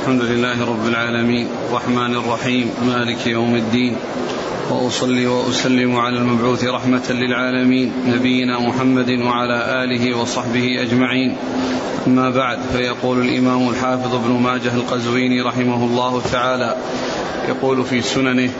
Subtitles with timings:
[0.00, 1.46] الحمد لله رب العالمين.
[1.68, 2.70] الرحمن الرحيم.
[2.86, 3.96] مالك يوم الدين.
[4.70, 7.92] وأصلي وأسلم على المبعوث رحمة للعالمين.
[8.06, 11.36] نبينا محمد وعلى آله وصحبه أجمعين.
[12.06, 16.76] أما بعد فيقول الإمام الحافظ ابن ماجه القزويني رحمه الله تعالى
[17.48, 18.50] يقول في سننه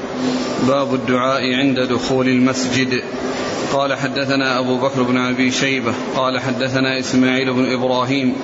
[0.68, 3.02] باب الدعاء عند دخول المسجد
[3.72, 5.92] قال حدثنا أبو بكر بن أبي شيبة.
[6.16, 8.36] قال حدثنا إسماعيل بن إبراهيم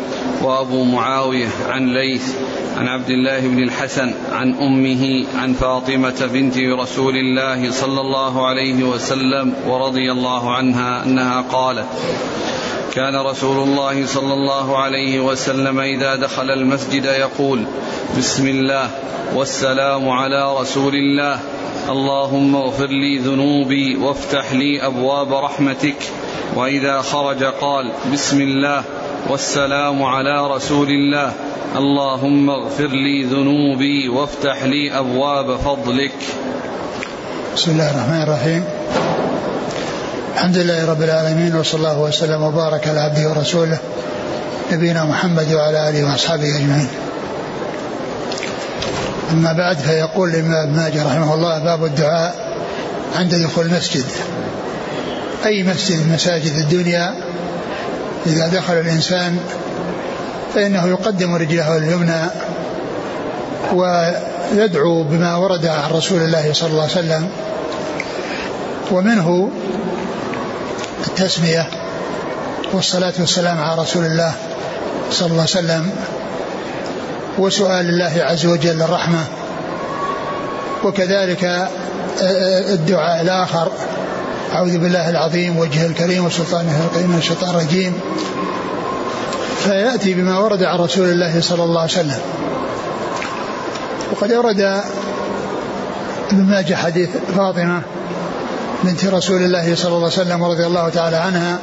[0.42, 2.34] وأبو معاوية عن ليث
[2.76, 8.84] عن عبد الله بن الحسن عن أمه عن فاطمة بنت رسول الله صلى الله عليه
[8.84, 11.86] وسلم ورضي الله عنها أنها قالت
[12.92, 17.64] كان رسول الله صلى الله عليه وسلم إذا دخل المسجد يقول
[18.18, 18.90] بسم الله
[19.34, 21.38] والسلام على رسول الله
[21.88, 25.96] اللهم اغفر لي ذنوبي وافتح لي أبواب رحمتك.
[26.56, 28.84] وإذا خرج قال بسم الله
[29.30, 31.32] والسلام على رسول الله.
[31.76, 36.14] اللهم اغفر لي ذنوبي وافتح لي أبواب فضلك.
[37.56, 38.64] بسم الله الرحمن الرحيم.
[40.34, 43.78] الحمد لله رب العالمين وصلى الله وسلم وبارك على عبده ورسوله
[44.72, 46.88] نبينا محمد وعلى آله وأصحابه أجمعين.
[49.32, 52.34] أما بعد فيقول الإمام ابن ماجه رحمه الله باب الدعاء
[53.16, 54.04] عند دخول المسجد.
[55.46, 57.14] أي مسجد؟ من مساجد الدنيا
[58.26, 59.38] إذا دخل الإنسان
[60.54, 62.30] فإنه يقدم رجله اليمنى
[63.72, 67.28] ويدعو بما ورد عن رسول الله صلى الله عليه وسلم
[68.90, 69.50] ومنه
[71.06, 71.66] التسمية
[72.72, 74.32] والصلاة والسلام على رسول الله
[75.10, 75.90] صلى الله عليه وسلم
[77.38, 79.24] وسؤال الله عز وجل الرحمة
[80.84, 81.68] وكذلك
[82.70, 83.72] الدعاء الآخر
[84.56, 87.92] أعوذ بالله العظيم وجهه الكريم وسلطانه القديم من الشيطان الرجيم.
[89.64, 92.18] فيأتي بما ورد عن رسول الله صلى الله عليه وسلم.
[94.12, 94.60] وقد ورد
[96.32, 97.82] ابن ماجه حديث فاطمة
[98.84, 101.58] بنت رسول الله صلى الله عليه وسلم ورضي الله تعالى عنها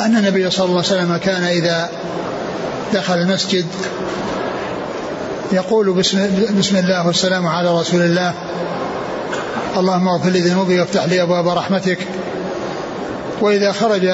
[0.00, 1.90] أن النبي صلى الله عليه وسلم كان إذا
[2.92, 3.66] دخل المسجد
[5.52, 8.34] يقول بسم, بسم الله والسلام على رسول الله
[9.76, 11.98] اللهم اغفر لي ذنوبي وافتح لي أبواب رحمتك.
[13.40, 14.06] وإذا خرج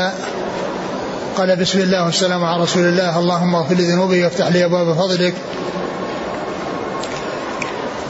[1.36, 5.34] قال بسم الله والسلام على رسول الله اللهم اغفر لي ذنوبي وافتح لي أبواب فضلك.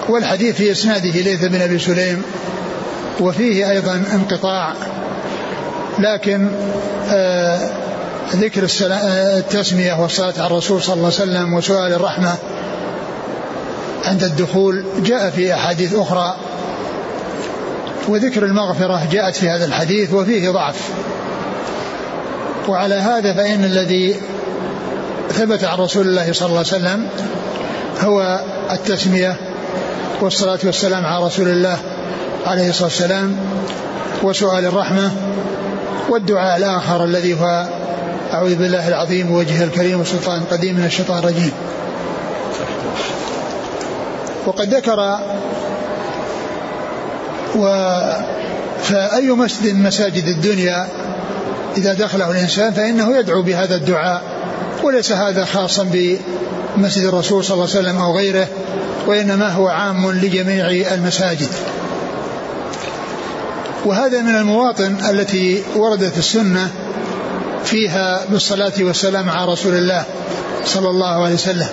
[0.09, 2.23] والحديث في إسناده ليث بن أبي سليم
[3.21, 4.75] وفيه أيضا انقطاع
[5.99, 6.49] لكن
[7.11, 7.71] آه
[8.35, 8.67] ذكر
[9.39, 12.35] التسمية والصلاة على الرسول صلى الله عليه وسلم وسؤال الرحمة
[14.05, 16.37] عند الدخول جاء في أحاديث أخرى
[18.09, 20.91] وذكر المغفرة جاءت في هذا الحديث وفيه ضعف.
[22.69, 24.17] وعلى هذا فإن الذي
[25.31, 27.07] ثبت عن رسول الله صلى الله عليه وسلم
[28.01, 28.41] هو
[28.71, 29.37] التسمية
[30.21, 31.79] والصلاة والسلام على رسول الله
[32.47, 33.37] عليه الصلاة والسلام
[34.23, 35.11] وسؤال الرحمة
[36.09, 37.69] والدعاء الآخر الذي هو
[38.33, 41.53] أعوذ بالله العظيم ووجهه الكريم وسلطان قديم من الشيطان الرجيم.
[44.47, 45.19] وقد ذكر
[47.55, 47.67] و
[48.83, 50.89] فأي مسجد من مساجد الدنيا
[51.77, 54.23] إذا دخله الإنسان فإنه يدعو بهذا الدعاء
[54.83, 55.87] وليس هذا خاصا
[56.77, 58.49] بمسجد الرسول صلى الله عليه وسلم أو غيره
[59.07, 61.49] وإنما هو عام لجميع المساجد.
[63.85, 66.71] وهذا من المواطن التي وردت السنة
[67.65, 70.05] فيها بالصلاة والسلام على رسول الله
[70.65, 71.69] صلى الله عليه وسلم.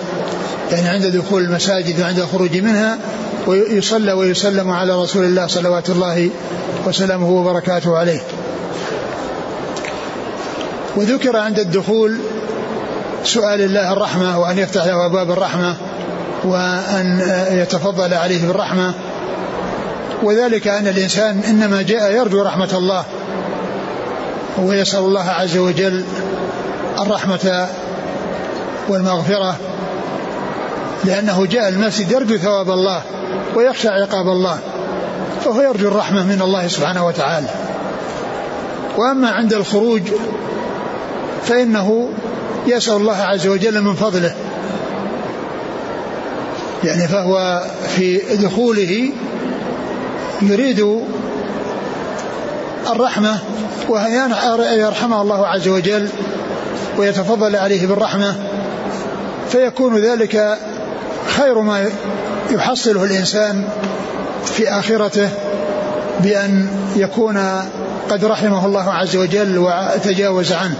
[0.72, 2.98] يعني عند دخول المساجد وعند الخروج منها
[3.48, 6.30] ويصلى ويسلم على رسول الله صلوات الله
[6.86, 8.20] وسلامه وبركاته عليه.
[10.96, 12.18] وذكر عند الدخول
[13.24, 15.76] سؤال الله الرحمة وأن يفتح له أبواب الرحمة
[16.44, 17.20] وأن
[17.50, 18.94] يتفضل عليه بالرحمة.
[20.22, 23.04] وذلك أن الإنسان إنما جاء يرجو رحمة الله
[24.58, 26.04] ويسأل الله عز وجل
[27.00, 27.68] الرحمة
[28.88, 29.56] والمغفرة
[31.04, 33.02] لأنه جاء المسجد يرجو ثواب الله.
[33.54, 34.58] ويخشى عقاب الله
[35.44, 37.48] فهو يرجو الرحمة من الله سبحانه وتعالى.
[38.96, 40.02] وأما عند الخروج
[41.44, 42.08] فإنه
[42.66, 44.34] يسأل الله عز وجل من فضله.
[46.84, 47.62] يعني فهو
[47.96, 49.12] في دخوله
[50.42, 51.04] يريد
[52.90, 53.38] الرحمة
[53.88, 54.32] وأن
[54.78, 56.08] يرحمه الله عز وجل
[56.98, 58.34] ويتفضل عليه بالرحمة
[59.48, 60.58] فيكون ذلك
[61.36, 61.90] خير ما
[62.50, 63.64] يحصله الإنسان
[64.44, 65.28] في آخرته
[66.20, 67.62] بأن يكون
[68.10, 70.76] قد رحمه الله عز وجل وتجاوز عنه.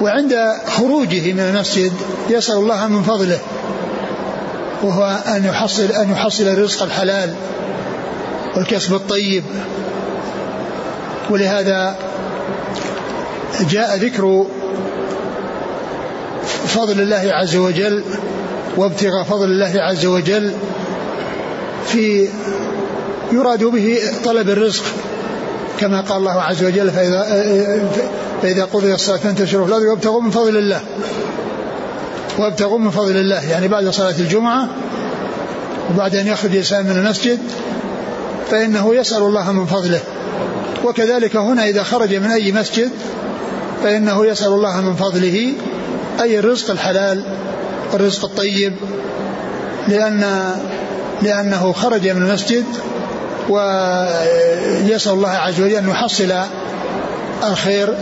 [0.00, 0.34] وعند
[0.66, 1.92] خروجه من المسجد
[2.30, 3.38] يسأل الله من فضله
[4.82, 7.34] وهو أن يحصل أن يحصل الرزق الحلال
[8.56, 9.44] والكسب الطيب.
[11.30, 11.96] ولهذا
[13.70, 14.46] جاء ذكر
[16.66, 18.02] فضل الله عز وجل
[18.76, 20.52] وابتغاء فضل الله عز وجل
[21.86, 22.28] في
[23.32, 24.84] يراد به طلب الرزق.
[25.80, 27.22] كما قال الله عز وجل فإذا,
[28.42, 30.80] فإذا قضي الصلاة فانتشروا في الأرض وابتغوا من فضل الله.
[32.38, 34.68] وابتغوا من فضل الله يعني بعد صلاة الجمعة
[35.90, 37.38] وبعد أن يخرج الإنسان من المسجد
[38.50, 40.00] فإنه يسأل الله من فضله.
[40.84, 42.90] وكذلك هنا إذا خرج من أي مسجد
[43.82, 45.52] فإنه يسأل الله من فضله
[46.20, 47.24] أي الرزق الحلال.
[47.94, 48.72] الرزق الطيب
[49.88, 50.50] لأن
[51.22, 52.64] لأنه خرج من المسجد
[53.48, 56.32] ويسأل الله عز وجل أن يحصل
[57.44, 57.94] الخير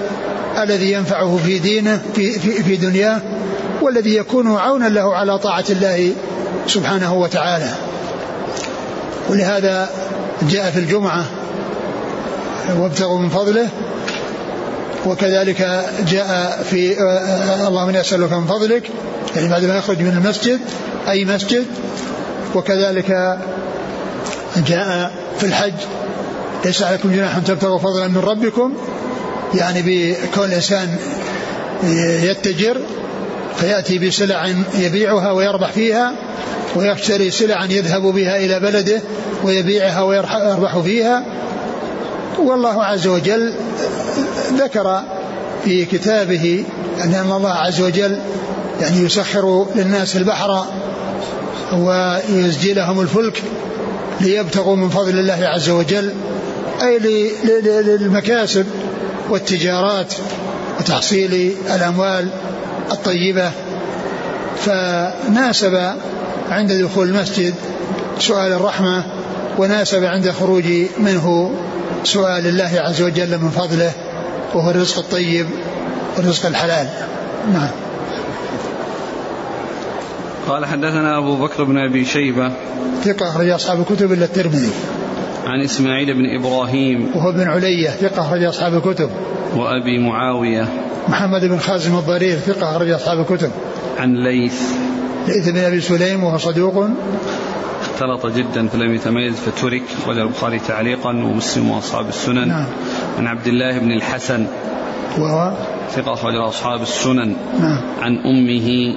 [0.63, 3.21] الذي ينفعه في دينه في, في, في دنياه
[3.83, 6.13] والذي يكون عونا له على طاعة الله
[6.67, 7.71] سبحانه وتعالى.
[9.31, 9.89] ولهذا
[10.51, 11.25] جاء في الجمعة
[12.79, 13.69] وابتغوا من فضله
[15.07, 17.01] وكذلك جاء في
[17.69, 18.91] اللهم إني أسألك من فضلك
[19.37, 20.61] يعني بعد ما يخرج من المسجد
[21.09, 21.67] أي مسجد
[22.55, 23.39] وكذلك
[24.57, 25.73] جاء في الحج
[26.65, 28.75] ليس عليكم جناح أن تبتغوا فضلا من ربكم
[29.55, 30.97] يعني بكون الإنسان
[32.23, 32.81] يتجر
[33.57, 34.47] فيأتي بسلع
[34.79, 36.13] يبيعها ويربح فيها
[36.77, 39.01] ويشتري سلعا يذهب بها إلى بلده
[39.45, 41.25] ويبيعها ويربح فيها.
[42.39, 43.55] والله عز وجل
[44.53, 45.03] ذكر
[45.65, 46.65] في كتابه
[47.05, 48.19] أن الله عز وجل
[48.83, 50.67] يعني يسخر للناس البحر
[51.73, 53.43] ويزجي لهم الفلك
[54.21, 56.13] ليبتغوا من فضل الله عز وجل
[56.83, 56.99] أي
[57.83, 58.67] للمكاسب
[59.31, 60.15] والتجارات
[60.79, 62.29] وتحصيل الأموال
[62.93, 63.51] الطيبة.
[64.59, 65.93] فناسب
[66.51, 67.55] عند دخول المسجد
[68.19, 69.05] سؤال الرحمة
[69.59, 70.65] وناسب عند خروج
[70.99, 71.53] منه
[72.05, 73.93] سؤال الله عز وجل من فضله
[74.55, 75.47] وهو الرزق الطيب
[76.17, 76.89] والرزق الحلال.
[77.53, 77.82] نعم.
[80.49, 82.53] قال حدثنا أبو بكر بن أبي شيبة
[83.03, 84.71] ثقة أخرج أصحاب الكتب إلا الترمذي.
[85.47, 89.11] عن إسماعيل بن إبراهيم وهو ابن علية ثقة أخرج أصحاب الكتب.
[89.57, 90.69] وأبي معاوية
[91.09, 93.51] محمد بن خازم الضرير ثقة أخرج أصحاب الكتب.
[93.99, 94.61] عن ليث
[95.29, 96.89] ليث بن أبي سليم وهو صدوق.
[97.81, 102.49] اختلط جدا فلم يتميز فترك ولا البخاري تعليقا ومسلم وأصحاب السنن.
[102.49, 102.67] نعم.
[103.19, 104.47] عن عبد الله بن الحسن
[105.19, 105.53] وهو؟
[105.91, 107.37] ثقة أخرج أصحاب السنن.
[107.61, 107.81] نعم.
[108.03, 108.95] عن أمه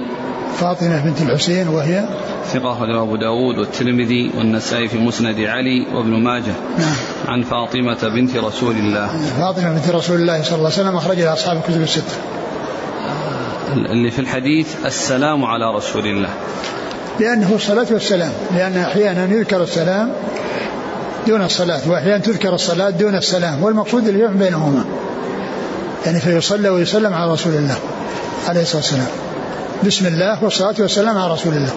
[0.54, 2.04] فاطمة بنت الحسين وهي
[2.52, 6.52] ثقة أخرج أبو داود والترمذي والنسائي في مسند علي وابن ماجه.
[6.78, 6.96] نعم.
[7.28, 9.08] عن فاطمة بنت رسول الله.
[9.38, 12.16] فاطمة بنت رسول الله صلى الله عليه وسلم أخرج لها أصحاب الكتب الستة.
[13.72, 16.30] اللي في الحديث السلام على رسول الله.
[17.20, 20.12] لأنه الصلاة والسلام لأن أحيانا يذكر السلام
[21.26, 24.84] دون الصلاة وأحيانا تذكر الصلاة دون السلام والمقصود الجمع بينهما.
[26.06, 27.76] يعني فيصلى ويسلم على رسول الله
[28.48, 29.25] عليه الصلاة والسلام.
[29.84, 31.72] بسم الله والصلاة والسلام على رسول الله.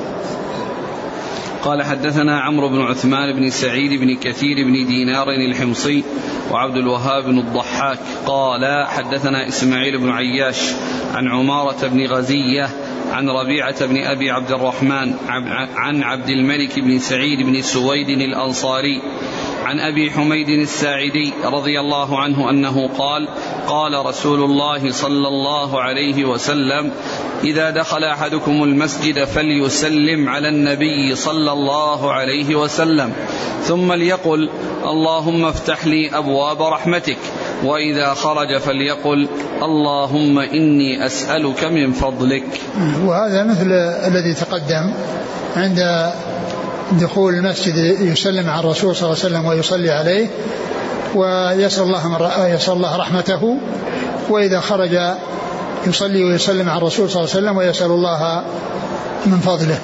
[1.64, 6.04] قال حدثنا عمرو بن عثمان بن سعيد بن كثير بن دينار الحمصي
[6.52, 8.00] وعبد الوهاب بن الضحاك.
[8.26, 10.72] قال حدثنا إسماعيل بن عياش
[11.14, 12.70] عن عمارة بن غزية
[13.12, 15.14] عن ربيعة بن أبي عبد الرحمن
[15.76, 19.02] عن عبد الملك بن سعيد بن سويد الأنصاري
[19.66, 23.28] عن أبي حميد الساعدي رضي الله عنه أنه قال
[23.68, 26.92] قال رسول الله صلى الله عليه وسلم
[27.44, 33.14] إذا دخل أحدكم المسجد فليسلم على النبي صلى الله عليه وسلم
[33.62, 34.50] ثم ليقل
[34.84, 37.18] اللهم افتح لي أبواب رحمتك
[37.64, 39.28] وإذا خرج فليقل
[39.62, 42.62] اللهم إني أسألك من فضلك
[43.06, 43.72] وهذا مثل
[44.08, 44.94] الذي تقدم
[45.56, 46.12] عند
[46.92, 50.28] دخول المسجد يسلم على الرسول صلى الله عليه وسلم ويصلي عليه
[51.16, 53.58] ويسأل الله من يسأل الله رحمته
[54.30, 55.00] وإذا خرج
[55.88, 58.44] يصلي ويسلم على الرسول صلى الله عليه وسلم ويسأل الله
[59.26, 59.80] من فضله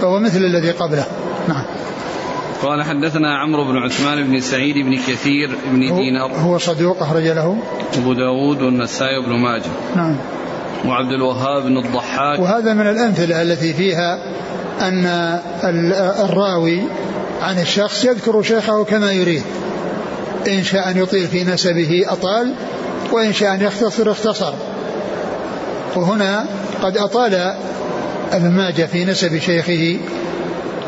[0.00, 1.06] فهو مثل الذي قبله.
[1.48, 1.64] نعم.
[2.62, 6.32] قال حدثنا عمرو بن عثمان بن سعيد بن كثير بن دينار.
[6.32, 7.58] هو صدوق أخرج له.
[7.96, 9.70] أبو داود والنسائي بن ماجه.
[9.96, 10.16] نعم.
[10.86, 12.40] وعبد الوهاب بن الضحاك.
[12.40, 14.18] وهذا من الأمثلة التي فيها
[14.80, 15.06] أن
[16.24, 16.82] الراوي
[17.42, 19.42] عن الشخص يذكر شيخه كما يريد.
[20.48, 22.54] إن شاء أن يطيل في نسبه أطال
[23.12, 24.52] وإن شاء أن يختصر اختصر
[25.96, 26.46] وهنا
[26.82, 27.54] قد أطال
[28.32, 29.98] ابن ماجه في نسب شيخه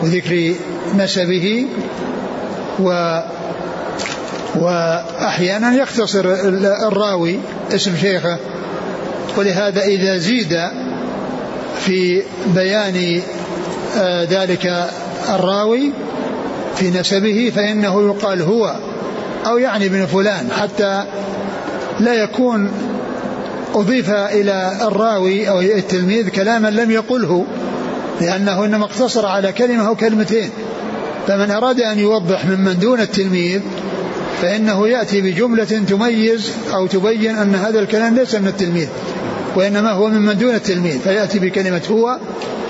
[0.03, 0.55] وذكر
[0.97, 1.67] نسبه
[2.79, 3.21] و
[4.55, 6.25] وأحيانا يختصر
[6.89, 7.39] الراوي
[7.75, 8.39] اسم شيخه.
[9.37, 10.61] ولهذا إذا زيد
[11.85, 13.23] في بيان
[14.31, 14.91] ذلك
[15.29, 15.93] الراوي
[16.77, 18.77] في نسبه فإنه يقال هو
[19.47, 21.05] أو يعني ابن فلان حتى
[22.01, 22.71] لا يكون
[23.75, 27.47] أضيف إلى الراوي أو التلميذ كلاما لم يقله
[28.21, 30.51] لأنه إنما اقتصر على كلمة أو كلمتين.
[31.27, 33.61] فمن أراد أن يوضح ممن دون التلميذ
[34.43, 38.89] فإنه يأتي بجملة تميز أو تبين أن هذا الكلام ليس من التلميذ.
[39.57, 42.19] وإنما هو ممن دون التلميذ فيأتي بكلمة هو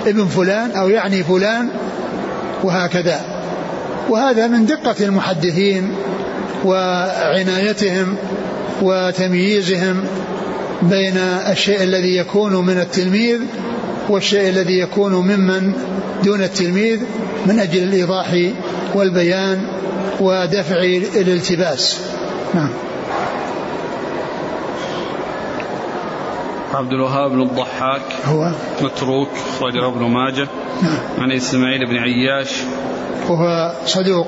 [0.07, 1.69] ابن فلان أو يعني فلان
[2.63, 3.19] وهكذا.
[4.09, 5.91] وهذا من دقة المحدثين
[6.65, 8.15] وعنايتهم
[8.81, 10.03] وتمييزهم
[10.81, 11.17] بين
[11.51, 13.39] الشيء الذي يكون من التلميذ
[14.09, 15.73] والشيء الذي يكون ممن
[16.23, 16.99] دون التلميذ
[17.45, 18.51] من أجل الإيضاح
[18.95, 19.61] والبيان
[20.19, 20.83] ودفع
[21.15, 21.97] الالتباس.
[22.53, 22.86] نعم.
[26.73, 28.01] عبد الوهاب بن الضحاك.
[28.25, 30.47] هو؟ متروك أخرجه ابن ماجه.
[30.81, 30.99] نعم.
[31.19, 32.51] عن إسماعيل بن عياش.
[33.29, 34.27] وهو صدوق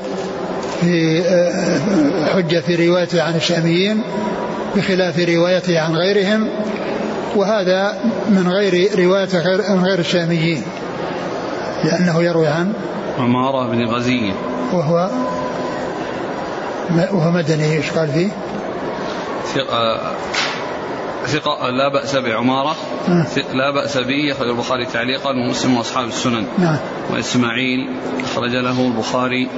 [0.82, 4.02] في آه، حجة في روايته عن الشاميين
[4.76, 6.50] بخلاف روايته عن غيرهم
[7.36, 7.98] وهذا
[8.30, 10.64] من غير رواية غير من غير الشاميين
[11.84, 12.74] لأنه يروي عن
[13.20, 14.34] عمارة بن غزية
[14.74, 15.10] وهو
[17.12, 18.30] وهو مدني إيش قال فيه؟
[19.56, 20.16] ثقة.
[21.30, 22.76] ثقة لا بأس بعمارة.
[23.08, 23.26] نعم.
[23.54, 26.46] لا بأس به أخرج البخاري تعليقا ومسلم وأصحاب السنن.
[26.58, 26.78] نعم.
[27.12, 27.90] وإسماعيل
[28.24, 29.50] أخرج له البخاري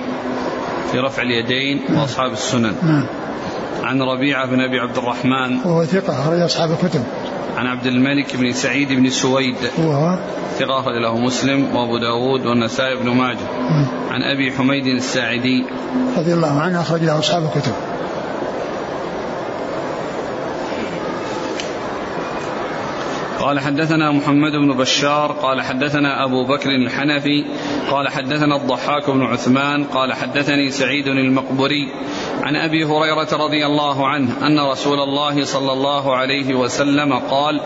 [0.92, 2.74] في رفع اليدين وأصحاب السنن.
[2.84, 3.06] نعم.
[3.84, 5.58] عن ربيعة بن أبي عبد الرحمن.
[5.66, 7.04] وهو ثقة أخرج أصحاب الكتب.
[7.58, 9.56] عن عبد الملك بن سعيد بن سويد.
[9.78, 10.18] وهو؟
[10.60, 13.48] ثقة أخرج له مسلم وأبو داود والنسائي بن ماجه.
[14.12, 15.66] عن أبي حميد الساعدي.
[16.18, 17.74] رضي الله عنه أخرج له أصحاب الكتب.
[23.42, 27.46] قال حدثنا محمد بن بشار قال حدثنا أبو بكر الحنفي
[27.92, 31.92] قال حدثنا الضحاك بن عثمان قال حدثني سعيد المقبري
[32.42, 37.62] عن أبي هريرة رضي الله عنه أن رسول الله صلى الله عليه وسلم قال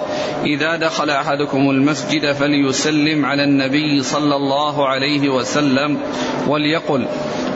[0.46, 6.00] إذا دخل أحدكم المسجد فليسلم على النبي صلى الله عليه وسلم
[6.48, 7.08] وليقل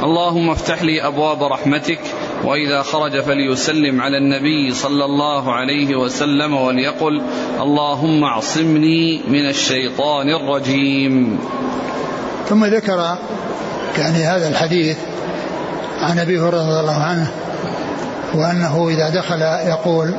[0.03, 1.99] اللهم افتح لي أبواب رحمتك
[2.43, 7.21] وإذا خرج فليسلم على النبي صلى الله عليه وسلم وليقل
[7.61, 11.39] اللهم اعصمني من الشيطان الرجيم.
[12.49, 13.17] ثم ذكر
[13.97, 14.97] يعني هذا الحديث
[16.01, 17.31] عن أبي هريرة رضي الله عنه
[18.35, 20.15] وأنه إذا دخل يقول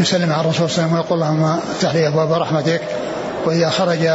[0.00, 2.80] يسلم على الرسول صلى الله عليه وسلم ويقول اللهم افتح لي أبواب رحمتك
[3.46, 4.08] وإذا خرج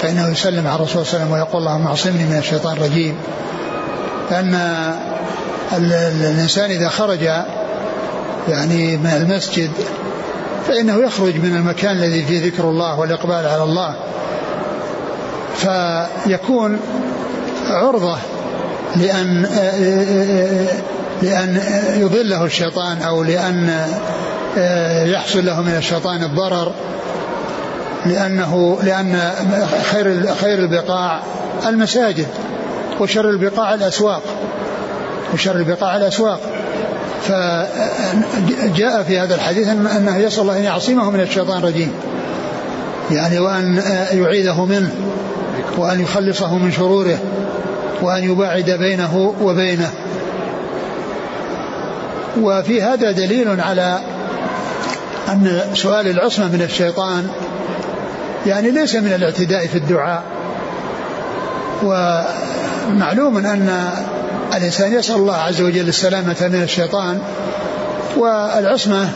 [0.00, 3.16] فإنه يسلم على الرسول صلى الله عليه وسلم ويقول اللهم اعصمني من الشيطان الرجيم.
[4.30, 4.54] لأن
[5.76, 7.22] الإنسان إذا خرج
[8.48, 9.70] يعني من المسجد
[10.68, 13.94] فإنه يخرج من المكان الذي فيه ذكر الله والإقبال على الله.
[15.56, 16.78] فيكون
[17.70, 18.16] عرضة
[18.96, 19.46] لأن
[21.22, 21.60] لأن
[21.96, 23.86] يضله الشيطان أو لأن
[25.06, 26.72] يحصل له من الشيطان الضرر.
[28.06, 29.32] لأنه لأن
[29.90, 31.22] خير خير البقاع
[31.66, 32.26] المساجد
[33.00, 34.22] وشر البقاع الأسواق.
[35.34, 36.40] وشر البقاع الأسواق.
[37.22, 41.92] فجاء في هذا الحديث أنه يسأل الله أن يعصمه من الشيطان الرجيم.
[43.10, 44.90] يعني وأن يعيذه منه
[45.76, 47.18] وأن يخلصه من شروره
[48.02, 49.90] وأن يباعد بينه وبينه.
[52.40, 53.98] وفي هذا دليل على
[55.28, 57.28] أن سؤال العصمة من الشيطان
[58.46, 60.22] يعني ليس من الاعتداء في الدعاء.
[61.82, 63.90] ومعلوم أن
[64.56, 67.18] الإنسان يسأل الله عز وجل السلامة من الشيطان
[68.16, 69.08] والعصمة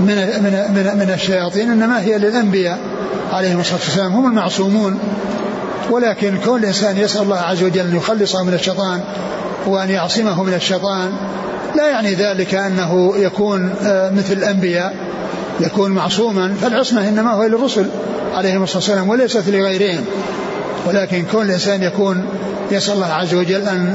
[0.00, 2.78] من من من, من الشياطين إنما هي للأنبياء
[3.32, 4.98] عليهم الصلاة والسلام هم المعصومون.
[5.90, 9.00] ولكن كون الإنسان يسأل الله عز وجل أن يخلصه من الشيطان
[9.66, 11.12] وأن يعصمه من الشيطان
[11.74, 14.94] لا يعني ذلك أنه يكون آه، مثل الأنبياء
[15.60, 16.54] يكون معصوما.
[16.62, 17.86] فالعصمة إنما هو للرسل
[18.34, 20.04] عليهم الصلاة والسلام وليست لغيرهم.
[20.86, 22.26] ولكن كون الإنسان يكون
[22.70, 23.94] يسأل الله عز وجل أن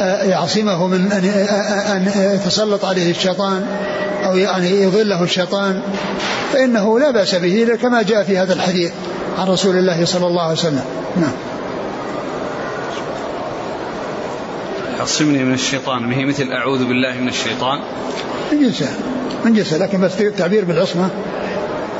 [0.00, 1.24] يعصمه من أن
[1.96, 3.66] أن يتسلط عليه الشيطان
[4.24, 5.80] أو يعني يضله الشيطان
[6.52, 8.92] فإنه لا بأس به كما جاء في هذا الحديث
[9.38, 10.84] عن رسول الله صلى الله عليه وسلم.
[11.16, 11.32] نعم.
[15.00, 17.78] عصمني من الشيطان ما هي مثل أعوذ بالله من الشيطان.
[18.52, 18.88] من جنسه
[19.44, 21.08] من جنسه لكن بس التعبير بالعصمة.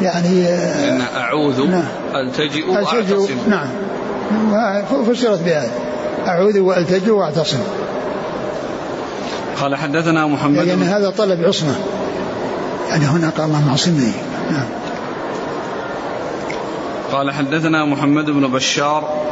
[0.03, 1.85] يعني لأن أعوذ نعم.
[2.15, 3.39] ألتجئ وأعتصم.
[3.49, 3.69] نعم.
[5.13, 5.71] فسرت بهذا.
[6.27, 7.59] أعوذ وألتجئ وأعتصم.
[9.61, 11.75] قال حدثنا محمد لأن يعني هذا طلب عصمة.
[12.91, 14.13] يعني هنا قال الله اعصمني
[14.51, 14.67] نعم.
[17.13, 19.27] قال حدثنا محمد بن بشار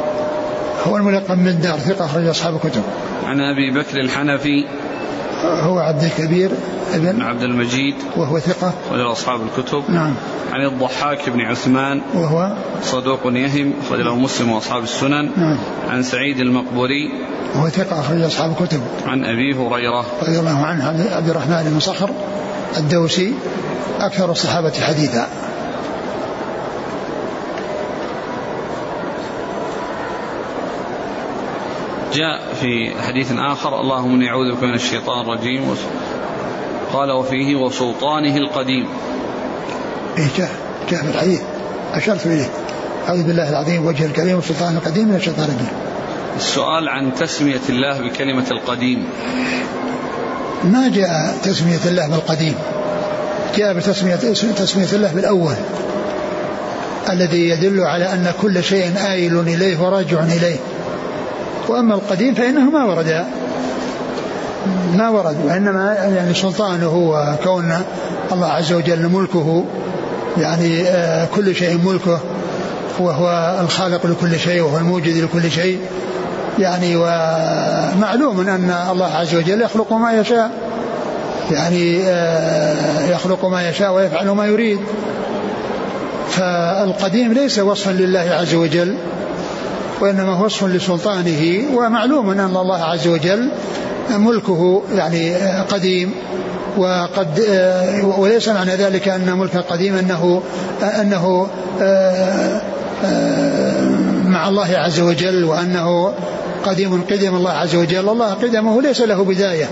[0.87, 2.83] هو الملقب من دار ثقة أخرج أصحاب كتب
[3.25, 4.65] عن أبي بكر الحنفي
[5.43, 6.51] هو عبد الكبير
[6.93, 7.95] ابن عبد المجيد.
[8.17, 8.73] وهو ثقة.
[8.91, 9.83] رجل أصحاب الكتب.
[9.89, 10.13] نعم.
[10.51, 12.01] عن الضحاك بن عثمان.
[12.13, 13.73] وهو صدوق يهم.
[13.91, 15.31] رجله مسلم وأصحاب السنن.
[15.37, 15.57] نعم.
[15.89, 17.11] عن سعيد المقبوري.
[17.55, 18.81] وهو ثقة أخرج أصحاب الكتب.
[19.05, 20.05] عن أبي هريرة.
[20.21, 22.09] رضي الله عنه عبد الرحمن بن صخر
[22.77, 23.33] الدوسي
[23.99, 25.27] أكثر الصحابة حديثا.
[32.15, 35.75] جاء في حديث آخر اللهم إني أعوذ بك من الشيطان الرجيم
[36.93, 38.87] قال وفيه وسلطانه القديم.
[40.17, 40.49] إيه جاء
[40.91, 41.41] جاء في الحديث
[41.93, 42.49] أشرت إليه.
[43.07, 45.73] أعوذ بالله العظيم وجه الكريم والسلطان القديم من الشيطان الرجيم.
[46.37, 49.07] السؤال عن تسمية الله بكلمة القديم.
[50.63, 52.55] ما جاء تسمية الله بالقديم؟
[53.55, 54.15] جاء بتسمية
[54.55, 55.55] تسمية الله بالأول
[57.09, 60.57] الذي يدل على أن كل شيء آيل إليه وراجع إليه.
[61.69, 63.25] وأما القديم فإنه ما ورد.
[64.93, 65.37] ما ورد.
[65.45, 67.73] وإنما يعني سلطانه وكون
[68.31, 69.65] الله عز وجل ملكه
[70.37, 72.19] يعني آه، كل شيء ملكه
[72.99, 75.79] وهو الخالق لكل شيء وهو الموجد لكل شيء
[76.59, 80.51] يعني ومعلوم أن الله عز وجل يخلق ما يشاء
[81.51, 84.79] يعني آه، يخلق ما يشاء ويفعل ما يريد.
[86.29, 88.95] فالقديم ليس وصفا لله عز وجل.
[90.01, 93.49] وإنما هو وصف لسلطانه ومعلوم أن الله عز وجل
[94.09, 96.11] ملكه يعني قديم
[96.77, 97.39] وقد
[98.17, 100.41] وليس معنى ذلك أن ملك قديم أنه
[100.81, 101.47] أنه
[104.25, 106.13] مع الله عز وجل وأنه
[106.65, 108.09] قديم قدم الله عز وجل.
[108.09, 109.69] الله قدمه ليس له بداية.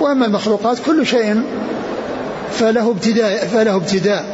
[0.00, 1.42] وأما المخلوقات كل شيء
[2.52, 4.24] فله ابتداء فله ابتداء.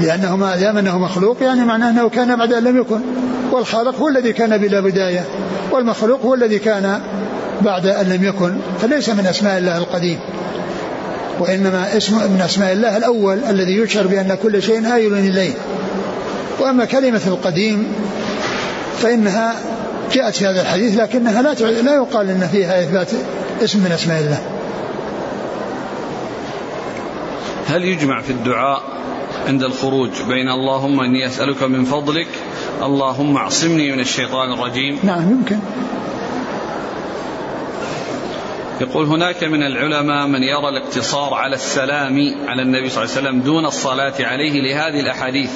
[0.00, 3.00] لأنه ما دام أنه مخلوق يعني معناه أنه كان بعد أن لم يكن.
[3.52, 5.24] والخالق هو الذي كان بلا بداية
[5.70, 7.00] والمخلوق هو الذي كان
[7.60, 10.18] بعد أن لم يكن فليس من أسماء الله القديم.
[11.40, 15.52] وإنما اسم من أسماء الله الأول الذي يشعر بأن كل شيء آيل إليه.
[16.60, 17.92] وأما كلمة القديم
[18.98, 19.54] فإنها
[20.12, 23.08] جاءت في هذا الحديث لكنها لا لا يقال أن فيها إثبات
[23.64, 24.40] اسم من أسماء الله.
[27.66, 28.82] هل يجمع في الدعاء
[29.46, 32.28] عند الخروج بين اللهم إني أسألك من فضلك
[32.82, 34.98] اللهم اعصمني من الشيطان الرجيم.
[35.02, 35.58] نعم يمكن.
[38.80, 43.40] يقول هناك من العلماء من يرى الاقتصار على السلام على النبي صلى الله عليه وسلم
[43.40, 45.50] دون الصلاة عليه لهذه الأحاديث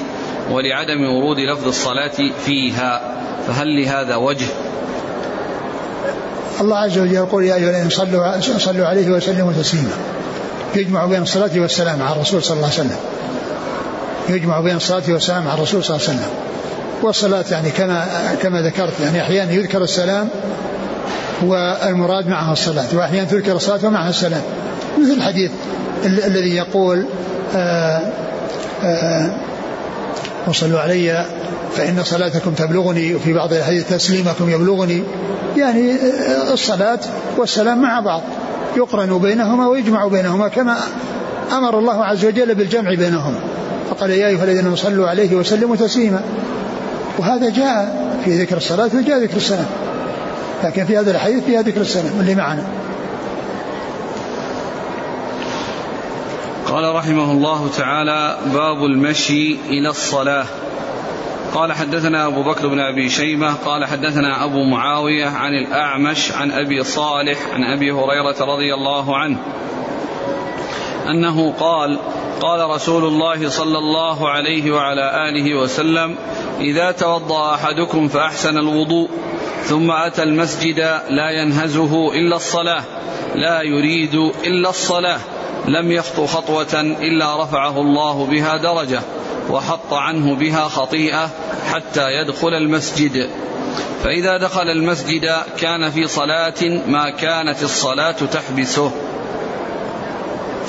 [0.51, 3.19] ولعدم ورود لفظ الصلاة فيها.
[3.49, 4.47] فهل لهذا وجه؟
[6.61, 9.93] الله عز وجل يقول يا أيها الذين صلوا, صلوا عليه وسلموا تسليما.
[10.75, 12.97] يجمع بين الصلاة والسلام على الرسول صلى الله عليه وسلم.
[14.29, 16.31] يجمع بين الصلاة والسلام على الرسول صلى الله عليه وسلم.
[17.03, 18.07] والصلاة يعني كما
[18.43, 20.29] كما ذكرت يعني أحيانا يذكر السلام
[21.43, 24.43] والمراد معها الصلاة وأحيانا تذكر الصلاة ومعها السلام.
[24.99, 25.51] مثل الحديث
[26.05, 27.07] الذي يقول
[27.55, 28.13] آآ
[28.85, 29.37] آآ
[30.47, 31.27] وصلوا علي
[31.77, 35.03] فإن صلاتكم تبلغني وفي بعض الحديث تسليمكم يبلغني.
[35.57, 35.97] يعني
[36.53, 37.01] الصلاة
[37.37, 38.23] والسلام مع بعض
[38.77, 40.77] يقرن بينهما ويجمع بينهما كما
[41.53, 43.41] أمر الله عز وجل بالجمع بينهما.
[43.91, 46.21] فقال يا أيها الذين صلوا عليه وسلموا تسليما.
[47.19, 49.67] وهذا جاء في ذكر الصلاة وجاء ذكر السلام
[50.65, 52.65] لكن في هذا الحديث فيها ذكر السلام اللي معنا.
[56.67, 60.45] قال رحمه الله تعالى باب المشي إلى الصلاة.
[61.55, 66.85] قال حدثنا أبو بكر بن أبي شيبة قال حدثنا أبو معاوية عن الأعمش عن أبي
[66.85, 69.39] صالح عن أبي هريرة رضي الله عنه
[71.11, 71.99] أنه قال
[72.43, 76.17] قال رسول الله صلى الله عليه وعلى آله وسلم
[76.61, 79.09] إذا توضأ أحدكم فأحسن الوضوء
[79.65, 80.79] ثم أتى المسجد
[81.11, 82.83] لا ينهزه إلا الصلاة
[83.35, 85.19] لا يريد إلا الصلاة
[85.69, 89.01] لم يخطو خطوة إلا رفعه الله بها درجة
[89.51, 91.31] وحط عنه بها خطيئة
[91.73, 93.31] حتى يدخل المسجد.
[94.05, 98.93] فإذا دخل المسجد كان في صلاة ما كانت الصلاة تحبسه.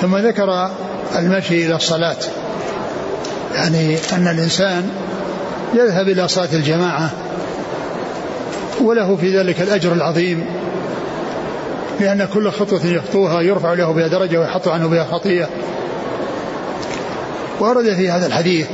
[0.02, 0.70] ثم ذكر
[1.16, 2.18] المشي إلى الصلاة.
[3.56, 4.90] يعني أن الإنسان
[5.74, 7.10] يذهب إلى صلاة الجماعة
[8.82, 10.46] وله في ذلك الأجر العظيم
[12.00, 15.50] لأن كل خطوة يخطوها يرفع له بها درجة ويحط عنه بها خطيئة.
[17.60, 18.68] ورد في هذا الحديث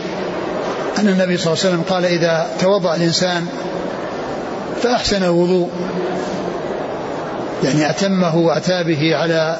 [0.99, 3.45] أن النبي صلى الله عليه وسلم قال إذا توضأ الإنسان
[4.81, 5.69] فأحسن الوضوء.
[7.63, 9.57] يعني أتمه وأتى به على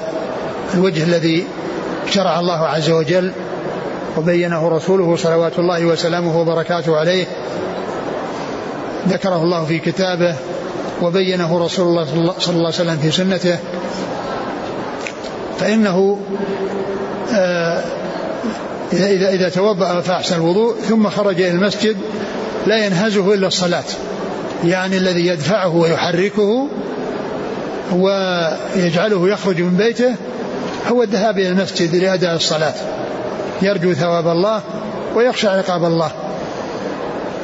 [0.74, 1.46] الوجه الذي
[2.12, 3.32] شرع الله عز وجل
[4.18, 7.26] وبينه رسوله صلوات الله وسلامه وبركاته عليه.
[9.08, 10.36] ذكره الله في كتابه
[11.02, 12.06] وبينه رسول الله
[12.40, 13.58] صلى الله عليه وسلم في سنته.
[15.60, 16.20] فإنه
[17.34, 17.84] آه،
[18.94, 21.98] إذا إذا توضأ فأحسن الوضوء ثم خرج إلى المسجد
[22.68, 23.84] لا ينهزه إلا الصلاة.
[24.64, 26.68] يعني الذي يدفعه ويحركه
[27.94, 30.16] ويجعله يخرج من بيته
[30.88, 32.74] هو الذهاب إلى المسجد لأداء الصلاة.
[33.62, 34.62] يرجو ثواب الله
[35.16, 36.12] ويخشى عقاب الله.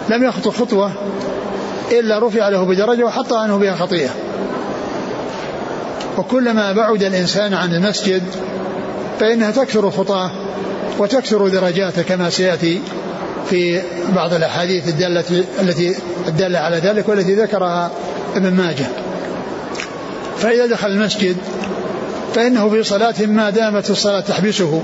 [0.10, 0.92] لم يخطو خطوة
[1.92, 4.10] إلا رفع له بدرجة وحط عنه بها خطيئة.
[6.18, 8.24] وكلما بعد الإنسان عن المسجد
[9.20, 10.32] فإنها تكثر خطاه
[11.00, 12.82] وتكثر درجاته كما سيأتي
[13.50, 13.82] في
[14.16, 15.24] بعض الأحاديث الدالة
[15.62, 15.96] التي
[16.28, 17.92] الدالة على ذلك والتي ذكرها
[18.36, 18.86] ابن ماجه.
[20.38, 21.38] فإذا دخل المسجد
[22.36, 24.82] فإنه في صلاة ما دامت الصلاة تحبسه.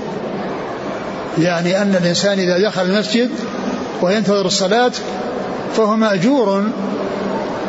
[1.38, 3.30] يعني أن الإنسان إذا دخل المسجد
[4.02, 4.92] وينتظر الصلاة
[5.76, 6.64] فهو مأجور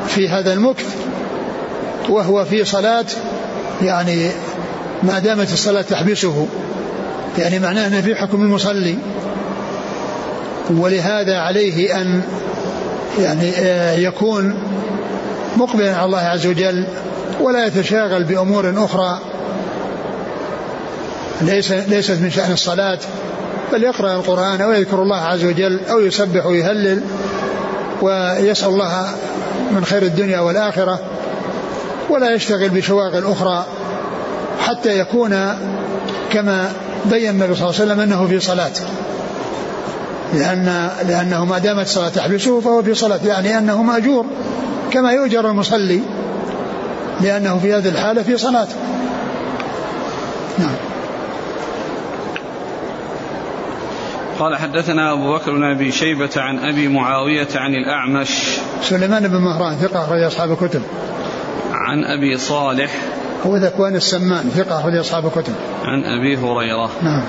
[0.08, 0.96] في هذا المكث
[2.10, 3.06] وهو في صلاة
[3.82, 4.30] يعني
[5.04, 6.48] ما دامت الصلاة تحبسه.
[7.38, 8.96] يعني معناه أنه في حكم المصلي.
[10.70, 12.22] ولهذا عليه أن
[13.20, 14.56] يعني آه، يكون
[15.58, 16.86] مقبلا على الله عز وجل
[17.42, 19.33] ولا يتشاغل بأمور أخرى.
[21.46, 23.00] ليس ليست من شأن الصلاة
[23.74, 27.02] بل يقرأ القرآن أو يذكر الله عز وجل أو يسبح ويهلل
[28.02, 29.06] ويسأل الله
[29.72, 31.00] من خير الدنيا والآخرة
[32.10, 33.66] ولا يشتغل بشواغل أخرى
[34.60, 35.58] حتى يكون
[36.32, 36.72] كما
[37.06, 38.72] بين النبي صلى الله عليه وسلم أنه في صلاة.
[40.34, 44.26] لأن لأنه ما دامت الصلاة تحبسه فهو في صلاة يعني أنه مأجور
[44.92, 46.00] كما يؤجر المصلي
[47.22, 48.68] لأنه في هذه الحالة في صلاة.
[54.44, 59.76] قال حدثنا أبو بكر بن أبي شيبة عن أبي معاوية عن الأعمش سليمان بن مهران
[59.76, 60.82] ثقة أخرج أصحاب الكتب.
[61.72, 62.92] عن أبي صالح
[63.46, 65.54] هو ذكوان السمان ثقة أخرج أصحاب الكتب.
[65.84, 66.90] عن أبي هريرة.
[67.02, 67.24] نعم.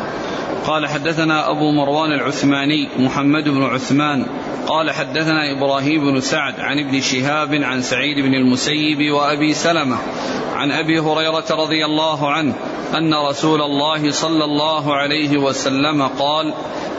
[0.66, 4.26] قال حدثنا أبو مروان العثماني محمد بن عثمان
[4.66, 9.96] قال حدثنا إبراهيم بن سعد عن ابن شهاب عن سعيد بن المسيب وأبي سلمة
[10.54, 12.54] عن أبي هريرة رضي الله عنه
[12.94, 16.54] أن رسول الله صلى الله عليه وسلم قال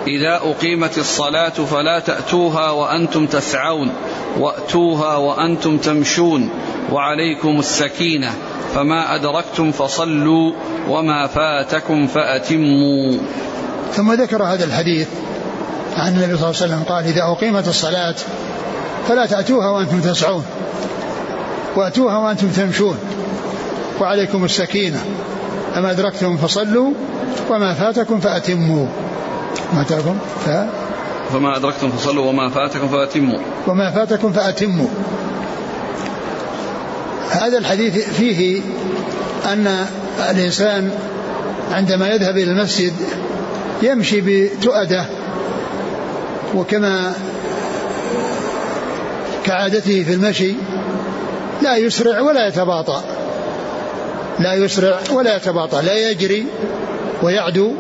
[0.08, 3.92] إذا أقيمت الصلاة فلا تأتوها وأنتم تسعون
[4.40, 6.50] وأتوها وأنتم تمشون
[6.92, 8.32] وعليكم السكينة
[8.74, 10.52] فما أدركتم فصلوا
[10.90, 13.18] وما فاتكم فأتموا.
[13.94, 15.08] ثم ذكر هذا الحديث
[15.98, 18.16] عن النبي صلى الله عليه وسلم قال إذا أقيمت الصلاة
[19.08, 20.44] فلا تأتوها وأنتم تسعون
[21.76, 22.98] وأتوها وأنتم تمشون
[24.02, 25.06] وعليكم السكينة
[25.76, 26.92] فما أدركتم فصلوا
[27.50, 28.88] وما فاتكم فأتموا.
[29.74, 30.50] ما أتاكم ف
[31.34, 33.40] فما أدركتم فصلوا وما فاتكم فأتموا.
[33.68, 34.88] وما فاتكم فأتموا.
[37.30, 38.62] هذا الحديث فيه
[39.46, 39.86] أن
[40.30, 40.92] الإنسان
[41.72, 42.94] عندما يذهب إلى المسجد
[43.82, 45.06] يمشي بتؤدة
[46.56, 47.14] وكما
[49.46, 50.54] كعادته في المشي
[51.62, 53.04] لا يسرع ولا يتباطأ
[54.40, 56.46] لا يسرع ولا يتباطأ لا يجري
[57.24, 57.74] ويعدو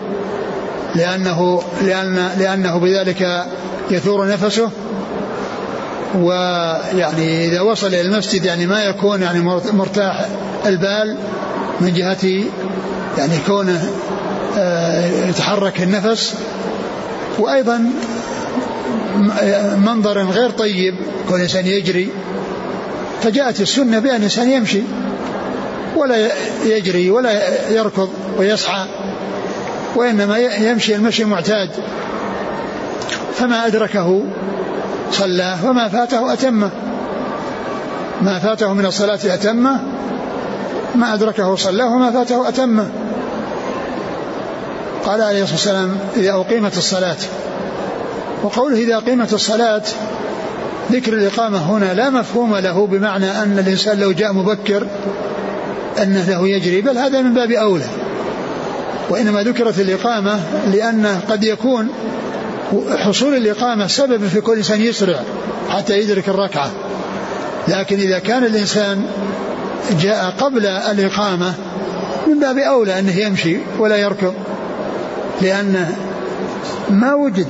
[0.95, 3.45] لأنه لأن لأنه بذلك
[3.91, 4.69] يثور نفسه
[6.15, 9.39] ويعني إذا وصل إلى المسجد يعني ما يكون يعني
[9.73, 10.25] مرتاح
[10.65, 11.17] البال
[11.81, 12.45] من جهة
[13.17, 13.89] يعني كونه
[15.29, 16.35] يتحرك النفس
[17.39, 17.91] وأيضا
[19.85, 20.95] منظر غير طيب
[21.27, 22.09] كون الإنسان يجري
[23.23, 24.81] فجاءت السنة بأن الإنسان يمشي
[25.95, 26.31] ولا
[26.65, 27.31] يجري ولا
[27.71, 28.85] يركض ويسعى
[29.95, 31.69] وإنما يمشي المشي المعتاد.
[33.35, 34.23] فما أدركه
[35.11, 36.69] صلاه وما فاته أتمه
[38.21, 39.79] ما فاته من الصلاة أتمه
[40.95, 42.89] ما أدركه صلاه وما فاته أتمه
[45.05, 47.17] قال عليه الصلاة والسلام إذا أقيمت الصلاة.
[48.43, 49.81] وقوله إذا أقيمت الصلاة
[50.91, 54.87] ذكر الإقامة هنا لا مفهوم له بمعنى أن الإنسان لو جاء مبكر
[56.01, 57.85] أنه له يجري بل هذا من باب أولى.
[59.09, 60.39] وإنما ذكرت الإقامة
[60.73, 61.87] لأنه قد يكون
[62.97, 65.19] حصول الإقامة سبب في كل إنسان يسرع
[65.69, 66.71] حتى يدرك الركعة.
[67.67, 69.05] لكن إذا كان الإنسان
[70.01, 71.53] جاء قبل الإقامة
[72.27, 74.33] من باب أولى أنه يمشي ولا يركض.
[75.41, 75.95] لأنه
[76.89, 77.47] ما وجد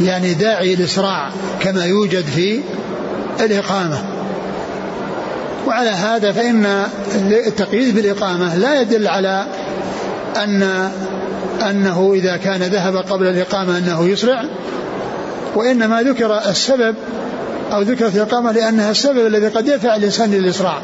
[0.00, 1.30] يعني داعي الإسراع
[1.60, 2.60] كما يوجد في
[3.40, 3.98] الإقامة.
[5.66, 6.86] وعلى هذا فإن
[7.46, 9.46] التقييد بالإقامة لا يدل على
[10.36, 10.90] أن
[11.70, 14.44] أنه إذا كان ذهب قبل الإقامة أنه يسرع
[15.54, 16.94] وإنما ذكر السبب
[17.72, 20.82] أو ذكرت الإقامة لأنها السبب الذي قد يدفع الإنسان للإسراع.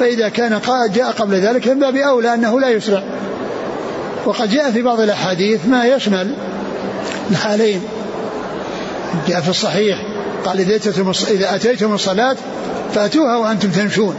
[0.00, 0.60] فإذا كان
[0.94, 3.02] جاء قبل ذلك من باب أولى أنه لا يسرع.
[4.28, 6.34] وقد جاء في بعض الأحاديث ما يشمل
[7.30, 7.82] الحالين.
[9.28, 9.98] جاء في الصحيح
[10.44, 10.60] قال
[11.30, 12.36] إذا أتيتم الصلاة
[12.94, 14.14] فأتوها وأنتم تمشون.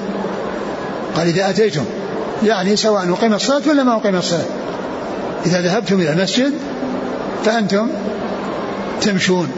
[1.15, 1.85] قال إذا أتيتم
[2.45, 4.45] يعني سواء أقيم الصلاة ولا ما أقيم الصلاة.
[5.45, 6.53] إذا ذهبتم إلى المسجد
[7.45, 7.87] فأنتم
[9.01, 9.51] تمشون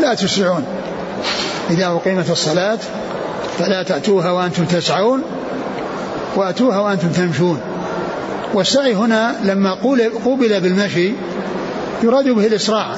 [0.00, 0.64] لا تسرعون.
[1.70, 2.78] إذا أقيمت الصلاة
[3.58, 5.22] فلا تأتوها وأنتم تسعون
[6.36, 7.60] وأتوها وأنتم تمشون.
[8.54, 9.74] والسعي هنا لما
[10.24, 11.12] قوبل بالمشي
[12.02, 12.96] يراد به الإسراع.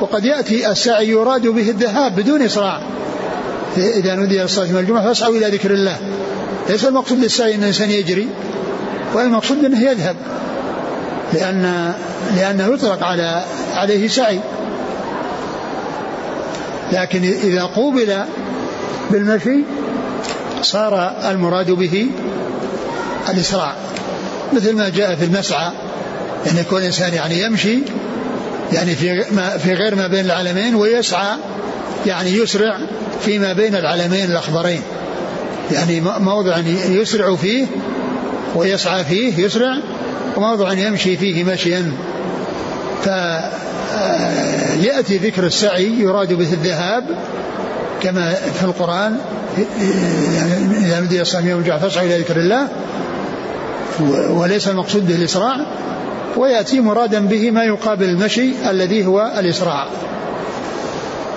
[0.00, 2.80] وقد يأتي السعي يراد به الذهاب بدون إسراع.
[3.76, 5.96] إذا نودي الصلاة من الجمعة فاسعوا إلى ذكر الله.
[6.68, 8.28] ليس المقصود بالسعي أن الإنسان يجري
[9.14, 10.16] والمقصود أنه يذهب.
[11.32, 11.92] لأن
[12.36, 14.40] لأنه يطلق على عليه سعي.
[16.92, 18.24] لكن إذا قوبل
[19.10, 19.58] بالمشي
[20.62, 22.06] صار المراد به
[23.28, 23.72] الإسراع.
[24.54, 25.72] مثل ما جاء في المسعى
[26.46, 27.78] يعني يكون الإنسان يعني يمشي
[28.72, 31.36] يعني في ما في غير ما بين العلمين ويسعى
[32.06, 32.78] يعني يسرع
[33.24, 34.80] فيما بين العلمين الأخضرين.
[35.72, 37.66] يعني موضع يسرع فيه
[38.54, 39.78] ويسعى فيه يسرع
[40.36, 41.92] وموضع يمشي فيه مشيا.
[44.82, 47.04] فيأتي ذكر السعي يراد به الذهاب
[48.02, 49.18] كما في القرآن
[50.34, 52.68] يعني إذا نودي الصلاة يوم الجمعة فاسعوا إلى ذكر الله
[54.30, 55.66] وليس المقصود به الإسراع
[56.36, 59.88] ويأتي مرادا به ما يقابل المشي الذي هو الإسراع.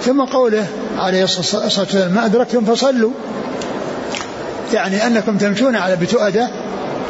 [0.02, 0.68] ثم قوله
[0.98, 3.12] عليه الصلاة والسلام ما أدركتم فصلوا.
[4.74, 6.50] يعني أنكم تمشون على بتؤدة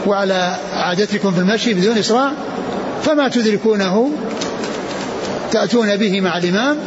[0.08, 2.32] وعلى عادتكم في المشي بدون إسراع
[3.04, 4.12] فما تدركونه
[5.52, 6.78] تأتون به مع الإمام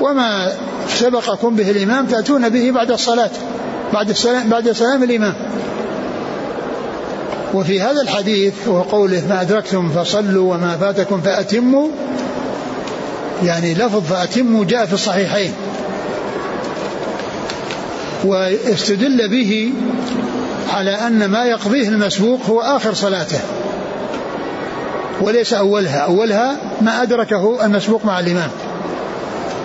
[0.00, 0.52] وما
[0.88, 3.30] سبقكم به الإمام تأتون به بعد الصلاة
[3.92, 5.34] بعد السلام بعد سلام الإمام.
[7.54, 11.88] وفي هذا الحديث وقوله ما أدركتم فصلوا وما فاتكم فأتموا
[13.44, 15.52] يعني لفظ فأتموا جاء في الصحيحين.
[18.24, 19.72] واستدل به
[20.74, 23.40] على أن ما يقضيه المسبوق هو آخر صلاته
[25.20, 25.98] وليس أولها.
[25.98, 28.50] أولها ما أدركه المسبوق مع الإمام.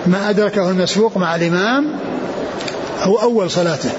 [0.06, 1.86] ما أدركه المسبوق مع الإمام
[3.02, 3.90] هو أول صلاته.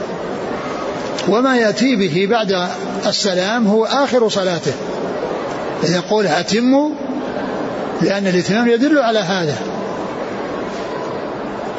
[1.28, 2.68] وما يأتي به بعد
[3.06, 4.74] السلام هو آخر صلاته.
[5.84, 6.90] إذا يقول أتموا
[8.02, 9.56] لأن الإتمام يدل على هذا.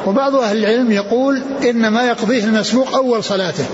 [0.07, 3.65] وبعض أهل العلم يقول إن ما يقضيه المسبوق أول صلاته.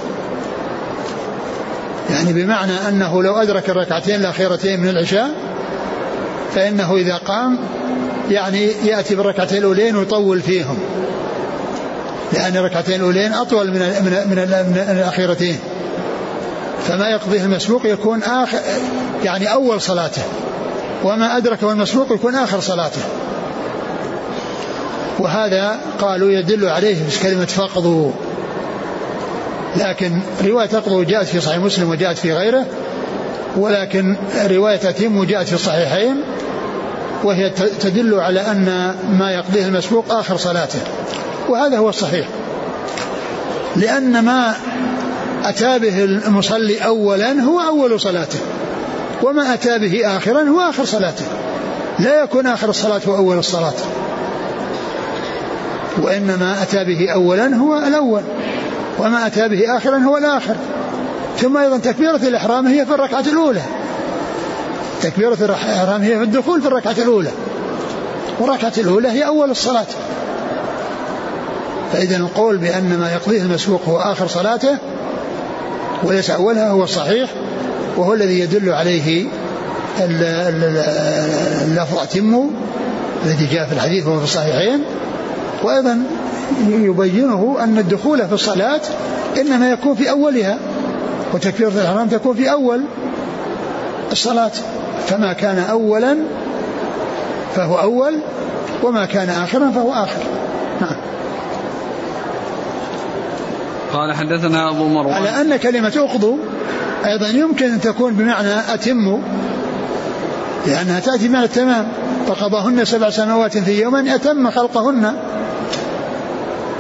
[2.11, 5.31] يعني بمعنى أنه لو أدرك الركعتين الأخيرتين من العشاء
[6.55, 7.59] فإنه إذا قام
[8.31, 10.79] يعني يأتي بالركعتين الأولين ويطول فيهم.
[12.33, 14.37] لأن الركعتين الأولين أطول من من من,
[14.71, 15.59] من الأخيرتين.
[16.89, 18.59] فما يقضيه المسبوق يكون آخر
[19.25, 20.23] يعني أول صلاته.
[21.05, 23.03] وما أدركه المسبوق يكون آخر صلاته.
[25.19, 28.11] وهذا قالوا يدل عليه في كلمة فقضوا
[29.77, 32.67] لكن رواية فقضوا جاءت في صحيح مسلم وجاءت في غيره
[33.57, 34.17] ولكن
[34.51, 36.23] رواية أتم جاءت في الصحيحين
[37.25, 40.79] وهي تدل على أن ما يقضيه المسبوق آخر صلاته.
[41.49, 42.29] وهذا هو الصحيح.
[43.77, 44.55] لأن ما
[45.45, 48.39] أتى به المصلي أولا هو أول صلاته
[49.23, 51.25] وما أتى به آخرا هو آخر صلاته.
[51.99, 53.73] لا يكون آخر الصلاة هو أول الصلاة.
[56.03, 58.23] وإنما أتى به أولا هو الأول
[58.99, 60.57] وما أتى به آخرا هو الآخر.
[61.39, 63.63] ثم أيضا تكبيرة الإحرام هي في الركعة الأولى.
[65.03, 67.31] تكبيرة الإحرام هي في الدخول في الركعة الأولى.
[68.41, 69.87] والركعة الأولى هي أول الصلاة.
[71.93, 74.79] فإذا القول بأن ما يقضيه المسبوق هو آخر صلاته
[76.05, 77.31] وليس أولها هو الصحيح
[77.97, 79.27] وهو الذي يدل عليه
[81.63, 82.47] اللفظ أتموا
[83.25, 84.83] الذي جاء في الحديث وهو في الصحيحين.
[85.63, 86.03] وأيضا
[86.69, 88.81] يبينه أن الدخول في الصلاة
[89.41, 90.59] إنما يكون في أولها
[91.35, 92.81] وتكبيرة الإحرام تكون في أول
[94.13, 94.51] الصلاة.
[95.07, 96.17] فما كان أولا
[97.57, 98.19] فهو أول
[98.83, 100.23] وما كان آخرا فهو آخر.
[103.93, 106.37] قال حدثنا أبو مروان على أن كلمة أقضوا
[107.05, 109.19] أيضا يمكن أن تكون بمعنى أتموا
[110.67, 111.89] لأنها تأتي معنى التمام.
[112.27, 115.13] فقضاهن سبع سنوات في يوم أتم خلقهن.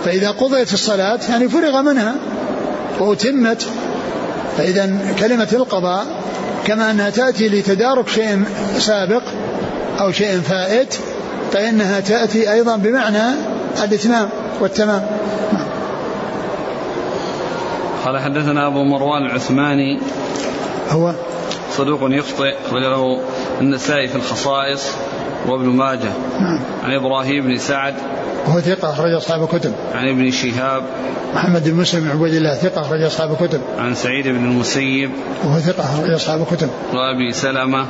[0.05, 2.14] فإذا قضيت الصلاة يعني فرغ منها
[3.01, 3.66] وأتمت.
[4.59, 6.07] فإذا كلمة القضاء
[6.66, 8.44] كما أنها تأتي لتدارك شيء
[8.79, 9.22] سابق
[10.01, 10.94] أو شيء فائت
[11.53, 13.35] فإنها تأتي أيضا بمعنى
[13.85, 14.29] الإتمام
[14.61, 15.07] والتمام.
[18.05, 19.99] قال حدثنا أبو مروان العثماني.
[20.91, 21.12] هو
[21.71, 23.21] صدوق يخطئ له
[23.61, 24.91] النسائي في الخصائص
[25.49, 26.12] وابن ماجه.
[26.41, 26.59] نعم.
[26.85, 27.95] عن إبراهيم بن سعد.
[28.47, 29.73] وهو ثقة أخرج أصحاب الكتب.
[29.95, 30.83] عن ابن شهاب.
[31.35, 33.61] محمد بن مسلم بن عبيد الله ثقة أخرج أصحاب الكتب.
[33.79, 35.11] عن سعيد بن المسيب.
[35.45, 36.71] وهو ثقة أخرج أصحاب الكتب.
[36.95, 37.87] وأبي سلمة.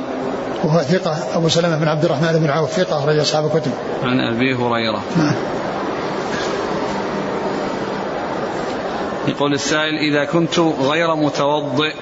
[0.63, 3.71] وهو ثقة أبو سلمة بن عبد الرحمن بن عوف ثقة أخرج أصحاب الكتب.
[4.03, 5.01] عن أبي هريرة.
[5.17, 5.33] نعم.
[9.27, 11.93] يقول السائل إذا كنت غير متوضئ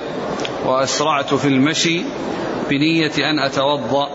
[0.66, 2.02] وأسرعت في المشي
[2.70, 4.08] بنية أن أتوضأ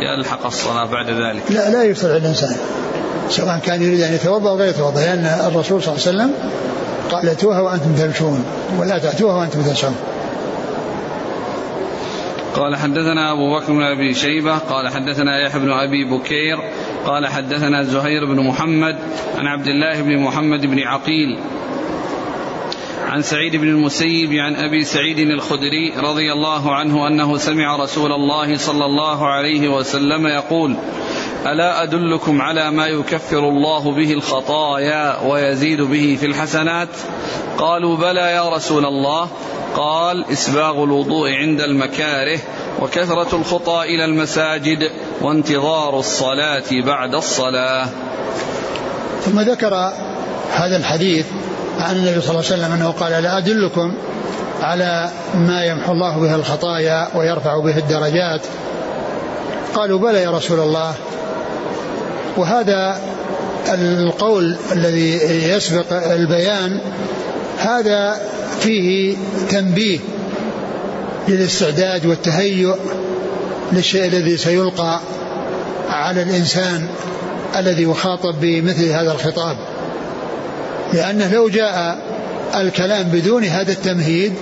[0.00, 1.42] يلحق الصلاة بعد ذلك.
[1.50, 2.56] لا لا يسرع الإنسان
[3.28, 6.34] سواء كان يريد أن يتوضأ أو غير يتوضأ لأن الرسول صلى الله عليه وسلم
[7.10, 8.44] قال اتوها وأنتم تمشون
[8.78, 9.96] ولا تأتوها وأنتم تسعون.
[12.56, 16.58] قال حدثنا أبو بكر بن أبي شيبة قال حدثنا يحيى بن أبي بكير
[17.06, 18.96] قال حدثنا زهير بن محمد
[19.38, 21.38] عن عبد الله بن محمد بن عقيل
[23.10, 28.56] عن سعيد بن المسيب عن أبي سعيد الخدري رضي الله عنه أنه سمع رسول الله
[28.56, 30.76] صلى الله عليه وسلم يقول
[31.46, 36.88] ألا أدلكم على ما يكفر الله به الخطايا ويزيد به في الحسنات؟
[37.58, 39.28] قالوا بلى يا رسول الله.
[39.76, 42.38] قال إسباغ الوضوء عند المكاره
[42.80, 44.90] وكثرة الخطى إلى المساجد
[45.22, 47.88] وانتظار الصلاة بعد الصلاة.
[49.24, 49.74] ثم ذكر
[50.52, 51.26] هذا الحديث
[51.78, 53.94] عن النبي صلى الله عليه وسلم أنه قال لا أدلكم
[54.62, 58.40] على ما يمحو الله به الخطايا ويرفع به الدرجات.
[59.74, 60.94] قالوا بلى يا رسول الله.
[62.36, 63.00] وهذا
[63.74, 65.14] القول الذي
[65.48, 66.80] يسبق البيان
[67.58, 68.20] هذا
[68.60, 69.16] فيه
[69.50, 69.98] تنبيه
[71.28, 72.74] للاستعداد والتهيؤ
[73.72, 75.00] للشيء الذي سيلقى
[75.88, 76.86] على الإنسان
[77.56, 79.56] الذي يخاطب بمثل هذا الخطاب.
[80.92, 81.98] لأنه لو جاء
[82.56, 84.32] الكلام بدون هذا التمهيد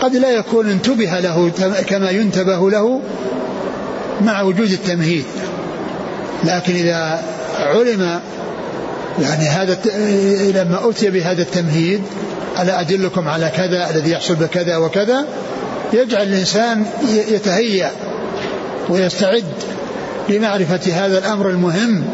[0.00, 1.50] قد لا يكون انتبه له
[1.86, 3.00] كما ينتبه له
[4.20, 5.24] مع وجود التمهيد.
[6.44, 7.22] لكن إذا
[7.58, 8.20] علم
[9.22, 9.78] يعني هذا
[10.54, 12.02] لما أتي بهذا التمهيد
[12.62, 15.26] ألا أدلكم على كذا الذي يحصل بكذا وكذا
[15.92, 17.90] يجعل الإنسان يتهيأ
[18.88, 19.44] ويستعد
[20.28, 22.04] لمعرفة هذا الأمر المهم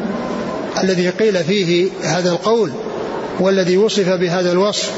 [0.82, 2.72] الذي قيل فيه هذا القول
[3.40, 4.90] والذي وصف بهذا الوصف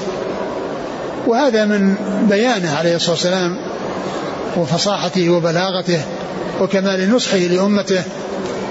[1.26, 1.94] وهذا من
[2.30, 3.56] بيانه عليه الصلاة والسلام
[4.56, 6.00] وفصاحته وبلاغته
[6.60, 8.02] وكمال نصحه لأمته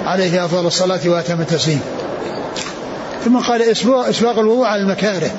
[0.06, 1.82] عليه أفضل الصلاة وأتم التسليم.
[3.26, 3.62] ثم قال
[4.10, 5.32] إسباغ الوضوء على المكاره.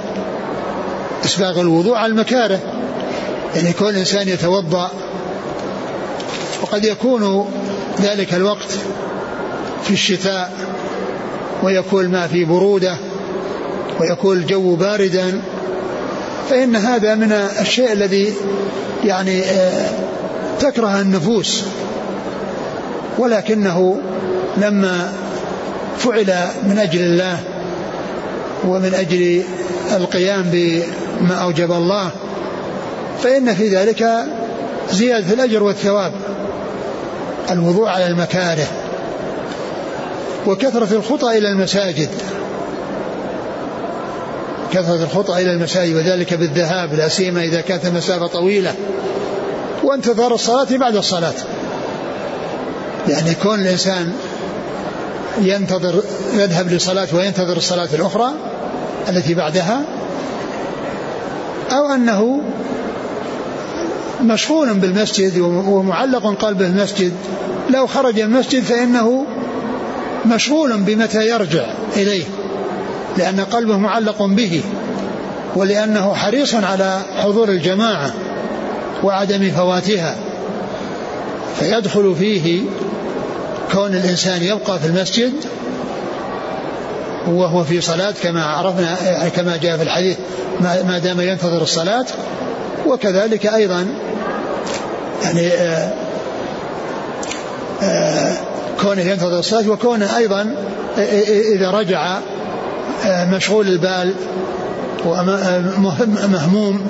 [1.25, 2.59] إسباغ الوضوء على المكاره.
[3.57, 4.91] يعني كل إنسان يتوضأ
[6.63, 7.49] وقد يكون
[8.01, 8.79] ذلك الوقت
[9.85, 10.53] في الشتاء
[11.63, 12.97] ويكون الماء في برودة
[14.01, 15.43] ويكون الجو باردا.
[16.51, 18.35] فإن هذا من الشيء الذي
[19.05, 19.91] يعني آه،
[20.61, 21.65] تكره النفوس.
[23.19, 24.01] ولكنه
[24.57, 25.13] لما
[25.99, 27.41] فعل من أجل الله
[28.65, 29.43] ومن أجل
[29.97, 30.43] القيام
[31.21, 32.11] بما أوجب الله
[33.23, 34.07] فإن في ذلك
[34.91, 36.13] زيادة الأجر والثواب.
[37.51, 38.67] الوضوء على المكاره
[40.47, 42.09] وكثرة الخطى إلى المساجد.
[44.73, 48.75] كثرة الخطى إلى المساجد وذلك بالذهاب لا سيما إذا كانت المسافة طويلة.
[49.85, 51.35] وانتظار الصلاة بعد الصلاة.
[53.09, 54.13] يعني كون الإنسان
[55.41, 56.03] ينتظر
[56.35, 58.31] يذهب لصلاة وينتظر الصلاة الأخرى
[59.09, 59.81] التي بعدها
[61.77, 62.41] أو أنه
[64.23, 67.13] مشغول بالمسجد ومعلق قلبه المسجد.
[67.71, 69.27] لو خرج المسجد فإنه
[70.27, 71.65] مشغول بمتى يرجع
[71.97, 72.25] إليه
[73.19, 74.63] لأن قلبه معلق به
[75.57, 78.15] ولأنه حريص على حضور الجماعة
[79.03, 80.17] وعدم فواتها.
[81.61, 82.61] فيدخل فيه
[83.73, 85.33] كون الإنسان يبقى في المسجد
[87.29, 88.97] وهو في صلاة كما عرفنا
[89.29, 90.17] كما جاء في الحديث
[90.61, 92.07] ما دام ينتظر الصلاة
[92.87, 93.87] وكذلك أيضا
[95.25, 95.93] يعني آه،
[97.83, 98.37] آه،
[98.81, 100.55] كونه ينتظر الصلاة وكونه أيضا
[101.55, 102.19] إذا رجع
[103.07, 104.15] آه، مشغول البال
[105.07, 106.87] ومهموم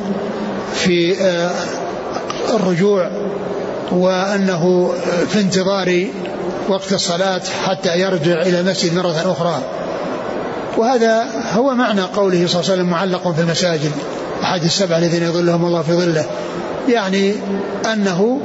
[0.75, 1.51] في آه،
[2.55, 3.11] الرجوع
[3.93, 4.93] وأنه
[5.29, 6.07] في انتظار
[6.69, 9.63] وقت الصلاة حتى يرجع إلى المسجد مرة أخرى.
[10.77, 13.93] وهذا هو معنى قوله صلى الله عليه وسلم معلق في المساجد
[14.43, 16.25] أحد السبعة الذين يظلهم الله في ظله.
[16.89, 17.35] يعني
[17.93, 18.41] أنه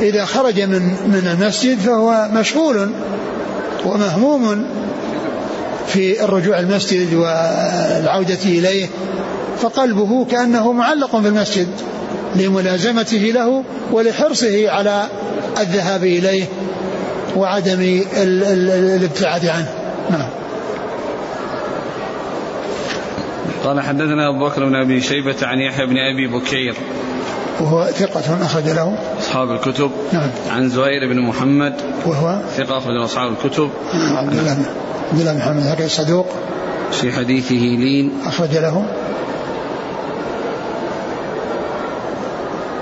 [0.00, 2.90] إذا خرج من من المسجد فهو مشغول
[3.86, 4.66] ومهموم
[5.86, 8.86] في الرجوع المسجد والعودة إليه
[9.58, 11.68] فقلبه كأنه معلق في المسجد
[12.36, 15.06] لملازمته له ولحرصه على
[15.60, 16.44] الذهاب إليه
[17.36, 19.83] وعدم الابتعاد عنه.
[23.64, 26.74] قال حدثنا أبو بكر بن أبي شيبة عن يحيى بن أبي بكير.
[27.60, 28.98] وهو ثقة أخرج له.
[29.18, 29.90] أصحاب الكتب.
[30.12, 30.30] نعم.
[30.50, 31.74] عن زهير بن محمد.
[32.06, 33.70] وهو ثقة أخرج أصحاب الكتب.
[33.92, 36.26] عبد الله عبد الله بن محمد هكذا صدوق
[36.92, 38.12] في حديثه لين.
[38.26, 38.86] أخرج له.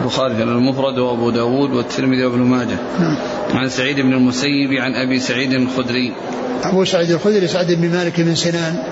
[0.00, 2.78] البخاري في المفرد وأبو داود والترمذي وابن ماجه.
[3.00, 3.16] نعم.
[3.54, 6.12] عن سعيد بن المسيب عن أبي سعيد الخدري.
[6.64, 8.82] أبو سعيد الخدري سعد بن مالك بن سنان.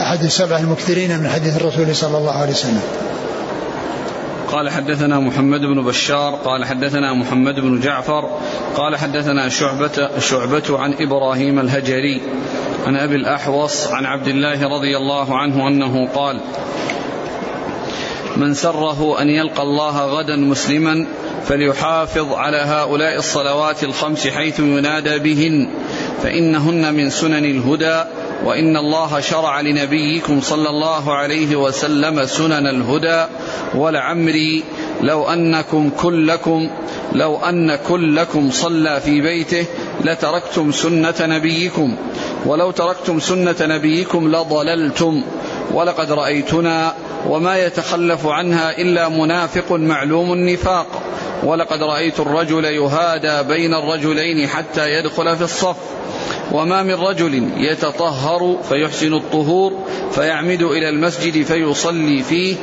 [0.00, 2.82] أحد السبعة المكثرين من حديث الرسول صلى الله عليه وسلم.
[4.48, 8.38] قال حدثنا محمد بن بشار قال حدثنا محمد بن جعفر
[8.76, 12.22] قال حدثنا شعبة, شعبة عن إبراهيم الهجري
[12.86, 16.40] عن أبي الأحوص عن عبد الله رضي الله عنه أنه قال
[18.36, 21.06] من سره أن يلقى الله غدا مسلما
[21.44, 25.68] فليحافظ على هؤلاء الصلوات الخمس حيث ينادى بهن
[26.22, 28.04] فإنهن من سنن الهدى
[28.44, 33.24] وإن الله شرع لنبيكم صلى الله عليه وسلم سنن الهدى
[33.74, 34.64] ولعمري
[35.02, 36.70] لو أنكم كلكم
[37.12, 39.66] لو أن كلكم صلى في بيته
[40.04, 41.96] لتركتم سنة نبيكم
[42.46, 45.22] ولو تركتم سنة نبيكم لضللتم.
[45.72, 46.94] ولقد رأيتنا
[47.28, 50.86] وما يتخلف عنها إلا منافق معلوم النفاق.
[51.44, 55.76] ولقد رأيت الرجل يهادى بين الرجلين حتى يدخل في الصف.
[56.52, 59.72] وما من رجل يتطهر فيحسن الطهور
[60.12, 62.56] فيعمد إلى المسجد فيصلي فيه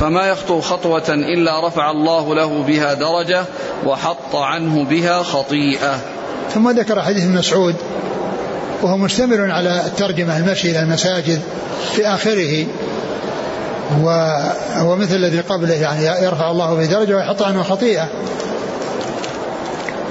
[0.00, 3.44] فما يخطو خطوة إلا رفع الله له بها درجة
[3.86, 6.00] وحط عنه بها خطيئة.
[6.54, 7.74] ثم ذكر حديث مسعود
[8.82, 11.40] وهو مشتمل على الترجمة المشي إلى المساجد
[11.92, 12.66] في آخره
[14.02, 18.08] وهو مثل الذي قبله يعني يرفع الله به درجة ويحط عنه خطيئة.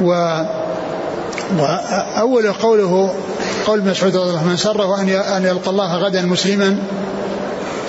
[0.02, 0.12] و
[1.60, 3.14] وأول قوله
[3.68, 6.78] قول مسعود رضي الله عنه من سره أن أن يلقى الله غدا مسلما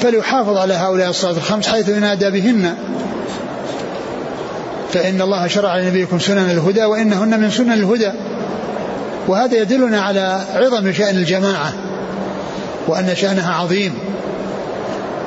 [0.00, 2.74] فليحافظ على هؤلاء الصلوات الخمس حيث ينادى بهن.
[4.92, 8.12] فإن الله شرع لنبيكم سنن الهدى وإنهن من سنن الهدى.
[9.28, 11.72] وهذا يدلنا على عظم شأن الجماعة
[12.88, 13.94] وأن شأنها عظيم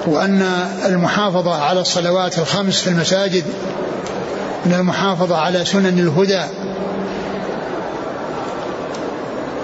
[0.07, 0.41] وأن
[0.85, 3.43] المحافظة على الصلوات الخمس في المساجد
[4.65, 6.41] من المحافظة على سنن الهدى.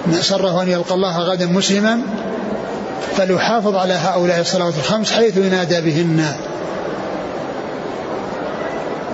[0.06, 2.00] من سره أن يلقى الله غدا مسلما
[3.16, 6.24] فليحافظ على هؤلاء الصلوات الخمس حيث ينادى بهن.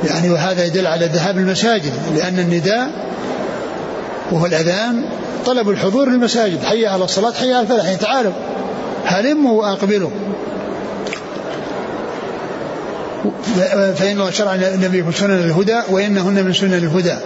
[0.05, 2.91] يعني وهذا يدل على ذهاب المساجد لأن النداء
[4.33, 5.05] وهو الأذان
[5.47, 8.33] طلب الحضور للمساجد حي على الصلاة حي على الفلاح يعني تعالوا.
[9.05, 10.11] هلموا وأقبلوا.
[13.97, 17.17] فإن الله شرع النبي سنن الهدى وإنهن من سنن الهدى.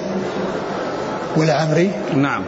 [1.36, 2.42] والعمري؟ نعم.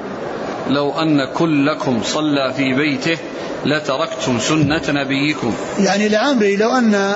[0.68, 3.18] لو أن كلكم صلى في بيته
[3.64, 5.54] لتركتم سنة نبيكم.
[5.78, 7.12] يعني لعمري لو أن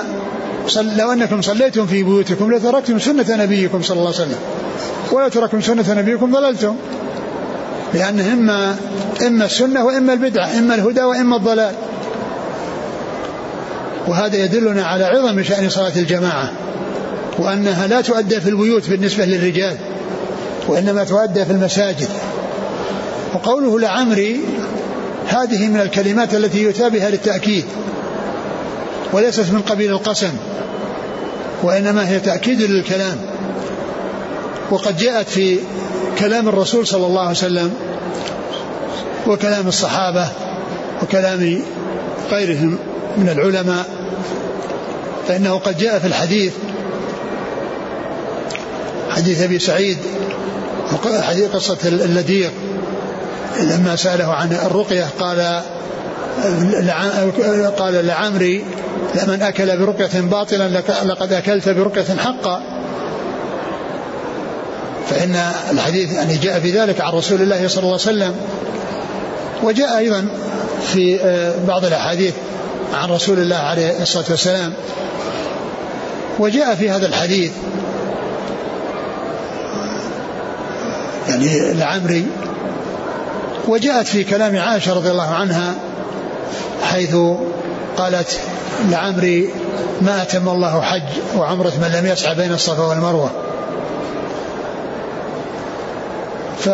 [0.97, 4.39] لو أنكم صليتم في بيوتكم لتركتم سنة نبيكم صلى الله عليه وسلم.
[5.11, 6.75] ولا تركتم سنة نبيكم ضللتم.
[7.93, 8.75] لأن إما
[9.27, 11.75] إما السنة وإما البدعة إما الهدى وإما الضلال.
[14.07, 16.51] وهذا يدلنا على عظم شأن صلاة الجماعة.
[17.39, 19.77] وأنها لا تؤدى في البيوت بالنسبة للرجال
[20.67, 22.09] وإنما تؤدى في المساجد.
[23.33, 24.39] وقوله لعمري
[25.27, 27.65] هذه من الكلمات التي يؤتى بها للتأكيد
[29.13, 30.31] وليست من قبيل القسم
[31.63, 33.17] وإنما هي تأكيد للكلام.
[34.71, 35.59] وقد جاءت في
[36.19, 37.73] كلام الرسول صلى الله عليه وسلم
[39.27, 40.27] وكلام الصحابة
[41.03, 41.61] وكلام
[42.31, 42.77] غيرهم
[43.17, 43.85] من العلماء
[45.27, 46.53] فإنه قد جاء في الحديث
[49.09, 49.97] حديث أبي سعيد
[51.53, 52.51] قصة اللديق
[53.59, 55.61] لما سأله عن الرقية قال
[57.77, 58.65] قال لعمري
[59.15, 62.61] لمن أكل برقية باطلا لقد أكلت برقية حقا.
[65.09, 65.35] فإن
[65.71, 68.35] الحديث يعني جاء في ذلك عن رسول الله صلى الله عليه وسلم.
[69.63, 70.25] وجاء أيضا
[70.93, 72.33] في آه، بعض الأحاديث
[72.93, 74.73] عن رسول الله عليه الصلاة والسلام.
[76.39, 77.51] وجاء في هذا الحديث
[81.29, 82.25] يعني لعمري
[83.67, 85.75] وجاءت في كلام عائشة رضي الله عنها
[86.83, 87.15] حيث
[87.97, 88.39] قالت
[88.89, 89.49] لعمري
[90.01, 93.31] ما أتم الله حج وعمرة من لم يسعى بين الصفا والمروة.
[96.59, 96.69] ف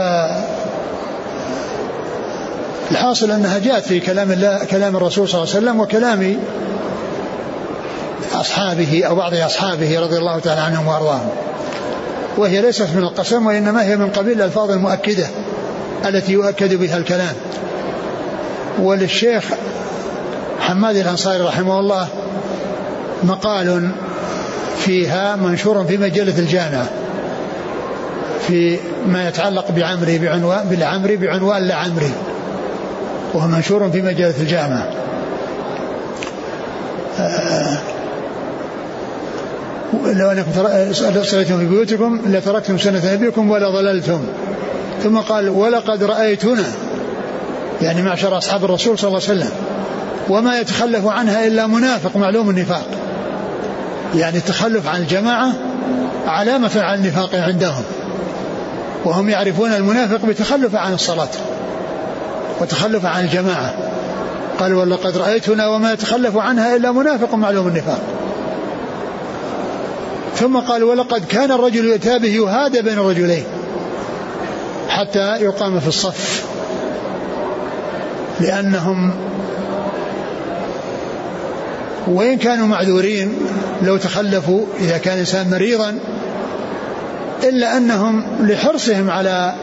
[2.92, 6.40] الحاصل أنها جاءت في كلام الله كلام الرسول صلى الله عليه وسلم وكلام
[8.34, 11.30] أصحابه أو بعض أصحابه رضي الله تعالى عنهم وأرضاهم.
[12.38, 15.28] وهي ليست من القسم وإنما هي من قبيل الألفاظ المؤكدة.
[16.06, 17.36] التي يؤكد بها الكلام.
[18.82, 19.44] وللشيخ
[20.60, 22.08] حماد الأنصاري رحمه الله
[23.24, 23.90] مقال
[24.80, 26.88] فيها منشور في مجلة الجامعة
[28.48, 32.12] في ما يتعلق بعمري بعنوان بالعمري بعنوان لعمري
[33.34, 34.90] وهو منشور في مجلة الجامعة.
[37.20, 37.78] آه،
[40.06, 40.52] لو أنكم
[41.24, 44.20] صليتم في بيوتكم لتركتم سنة نبيكم ولا ضللتم.
[45.04, 46.66] ثم قال ولقد رأيتنا.
[47.82, 49.52] يعني معشر أصحاب الرسول صلى الله عليه وسلم.
[50.30, 52.86] وما يتخلف عنها إلا منافق معلوم النفاق.
[54.16, 55.52] يعني التخلف عن الجماعة
[56.28, 57.84] علامة على النفاق عندهم.
[59.06, 61.30] وهم يعرفون المنافق بتخلف عن الصلاة
[62.62, 63.74] وتخلف عن الجماعة.
[64.60, 68.02] قال ولقد رأيتنا وما يتخلف عنها إلا منافق معلوم النفاق.
[70.36, 73.44] ثم قال ولقد كان الرجل يؤتى به يهادى بين الرجلين
[75.00, 76.46] حتى يقام في الصف.
[78.40, 79.12] لأنهم
[82.08, 83.36] وإن كانوا معذورين
[83.82, 86.00] لو تخلفوا إذا كان إنسان مريضا
[87.44, 89.54] إلا أنهم لحرصهم على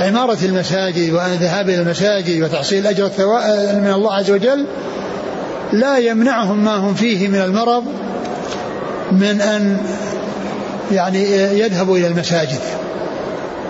[0.00, 3.10] عمارة المساجد والذهاب إلى المساجد وتحصيل أجر
[3.74, 4.66] من الله عز وجل
[5.72, 7.84] لا يمنعهم ما هم فيه من المرض
[9.12, 9.78] من أن
[10.92, 11.22] يعني
[11.58, 12.85] يذهبوا إلى المساجد.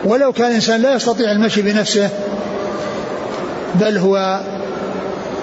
[0.05, 2.11] ولو كان الإنسان لا يستطيع المشي بنفسه
[3.75, 4.41] بل هو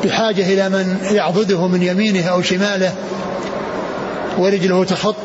[0.04, 2.94] بحاجة إلى من يعضده من يمينه أو شماله
[4.38, 5.16] ورجله تخط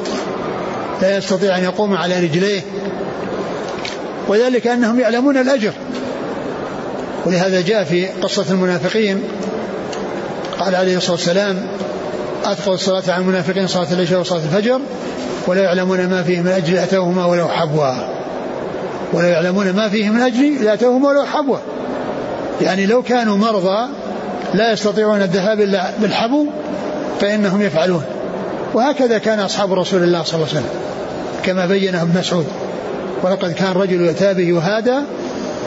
[1.02, 2.60] لا يستطيع أن يقوم على رجليه.
[4.28, 5.72] وذلك أنهم يعلمون الأجر.
[7.26, 9.22] ولهذا جاء في قصة المنافقين
[10.60, 11.66] قال عليه الصلاة والسلام
[12.44, 14.80] أثقل الصلاة على المنافقين صلاة العشاء وصلاة الفجر
[15.46, 18.17] ولا يعلمون ما فيه من أجل أتوهما ولو حبوا.
[19.12, 21.58] ولا يعلمون ما فيه من أجل لأتوهما ولو حبوا
[22.60, 23.88] يعني لو كانوا مرضى
[24.54, 26.46] لا يستطيعون الذهاب إلا بالحبو
[27.20, 28.02] فإنهم يفعلون.
[28.74, 30.70] وهكذا كان أصحاب رسول الله صلى الله عليه وسلم
[31.42, 32.46] كما بينه ابن مسعود.
[33.22, 34.96] ولقد كان رجل يؤتى به يهادى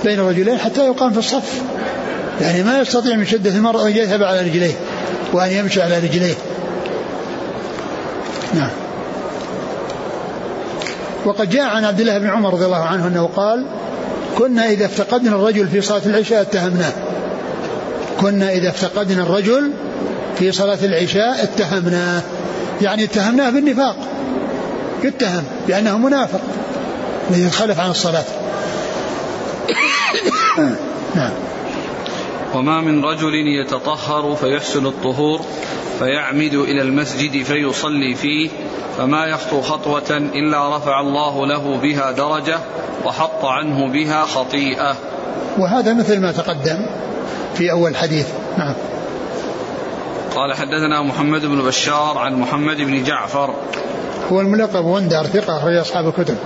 [0.04, 1.62] بين رجلين حتى يقام في الصف.
[2.42, 4.74] يعني ما يستطيع من شدة المرء أن يذهب على رجليه
[5.34, 6.36] وأن يمشي على رجليه.
[8.54, 8.70] نعم.
[11.26, 13.66] وقد جاء عن عبد الله بن عمر رضي الله عنه أنه قال
[14.38, 16.94] كنا إذا افتقدنا الرجل في صلاة العشاء اتهمناه.
[18.20, 19.72] كنا إذا افتقدنا الرجل
[20.40, 22.22] في صلاة العشاء اتهمناه.
[22.82, 23.96] يعني اتهمناه بالنفاق.
[25.04, 26.42] يتهم بأنه منافق.
[27.30, 28.24] الذي يتخلف عن الصلاة.
[31.16, 31.32] نعم.
[32.54, 35.42] وما من رجل يتطهر فيحسن الطهور
[36.00, 38.50] فيعمد إلى المسجد فيصلي فيه
[38.98, 42.60] فما يخطو خطوة إلا رفع الله له بها درجة
[43.06, 44.96] وحط عنه بها خطيئة.
[45.58, 46.86] وهذا مثل ما تقدم
[47.56, 48.28] في أول حديث.
[48.58, 48.76] نعم.
[50.36, 53.56] قال حدثنا محمد بن بشار عن محمد بن جعفر.
[54.32, 56.38] هو الملقب وندر ثقة أخرج أصحاب الكتب.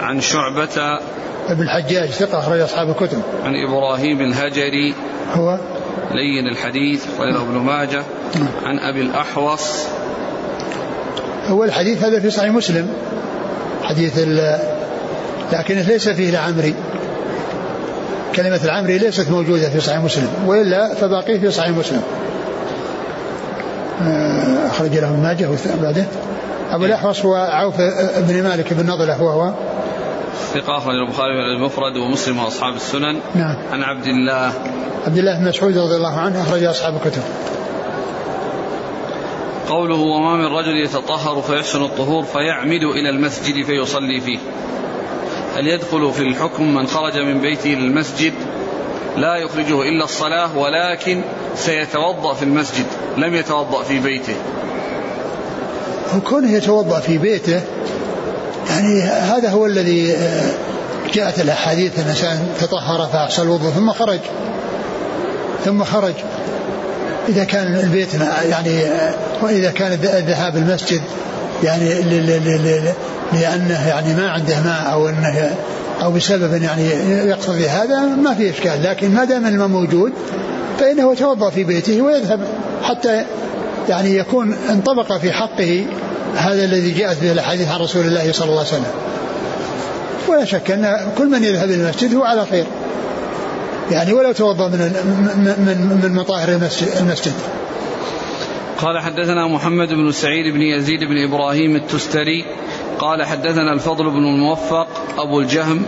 [0.00, 0.98] عن شعبة
[1.48, 3.22] ابن الحجاج ثقة أخرج أصحاب الكتب.
[3.44, 4.94] عن إبراهيم الهجري.
[5.34, 5.58] هو؟
[6.10, 8.02] لين الحديث قال ابن ماجه.
[8.64, 9.86] عن أبي الأحوص.
[11.46, 12.88] هو الحديث هذا في صحيح مسلم.
[13.82, 14.18] حديث
[15.52, 16.74] لكن ليس فيه العمري
[18.34, 22.02] كلمة العمري ليست موجودة في صحيح مسلم وإلا فباقيه في صحيح مسلم.
[24.02, 25.48] آه، أخرج له ابن ماجه
[25.82, 26.04] بعده.
[26.70, 27.80] أبو الأحوص هو عوف
[28.18, 29.52] بن مالك بن نضلة وهو
[30.54, 33.20] ثقة أخرج البخاري المفرد ومسلم وأصحاب السنن.
[33.34, 33.56] نعم.
[33.72, 34.52] عن عبد الله.
[35.06, 37.22] عبد الله بن مسعود رضي الله عنه أخرج أصحاب الكتب.
[39.68, 44.38] قوله وما من رجل يتطهر فيحسن الطهور فيعمد إلى المسجد فيصلي فيه.
[45.56, 48.32] هل يدخل في الحكم من خرج من بيته للمسجد
[49.16, 51.22] لا يخرجه إلا الصلاة ولكن
[51.54, 52.86] سيتوضأ في المسجد.
[53.16, 54.36] لم يتوضأ في بيته.
[56.14, 57.62] هو كونه يتوضأ في بيته
[58.70, 60.50] يعني هذا هو الذي آه،
[61.14, 64.20] جاءت الأحاديث أن الإنسان تطهر فأحسن الوضوء ثم خرج.
[65.64, 66.14] ثم خرج.
[67.28, 68.08] إذا كان البيت
[68.50, 71.00] يعني آه، وإذا كان الذهاب المسجد
[71.64, 71.94] يعني
[73.32, 75.56] لأنه يعني ما عنده ماء أو أنه
[76.02, 76.86] أو بسبب يعني
[77.28, 78.82] يقتضي هذا ما في إشكال.
[78.82, 80.12] لكن ما دام الماء موجود
[80.78, 82.40] فإنه يتوضأ في بيته ويذهب
[82.82, 83.24] حتى
[83.88, 85.86] يعني يكون انطبق في حقه
[86.36, 88.92] هذا الذي جاءت به الأحاديث عن رسول الله صلى الله عليه وسلم.
[90.28, 92.64] ولا شك أن كل من يذهب إلى المسجد هو على خير.
[93.90, 96.48] يعني ولو توضأ من من من مطاهر
[97.00, 97.32] المسجد.
[98.78, 102.44] قال حدثنا محمد بن سعيد بن يزيد بن إبراهيم التستري.
[102.98, 104.86] قال حدثنا الفضل بن الموفق
[105.18, 105.82] أبو الجهم.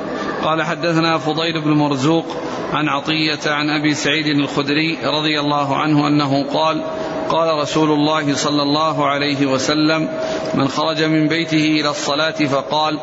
[0.45, 2.27] قال حدثنا فضيل بن مرزوق
[2.73, 6.85] عن عطية عن أبي سعيد الخدري رضي الله عنه أنه قال
[7.31, 10.09] قال رسول الله صلى الله عليه وسلم
[10.55, 12.99] من خرج من بيته إلى الصلاة فقال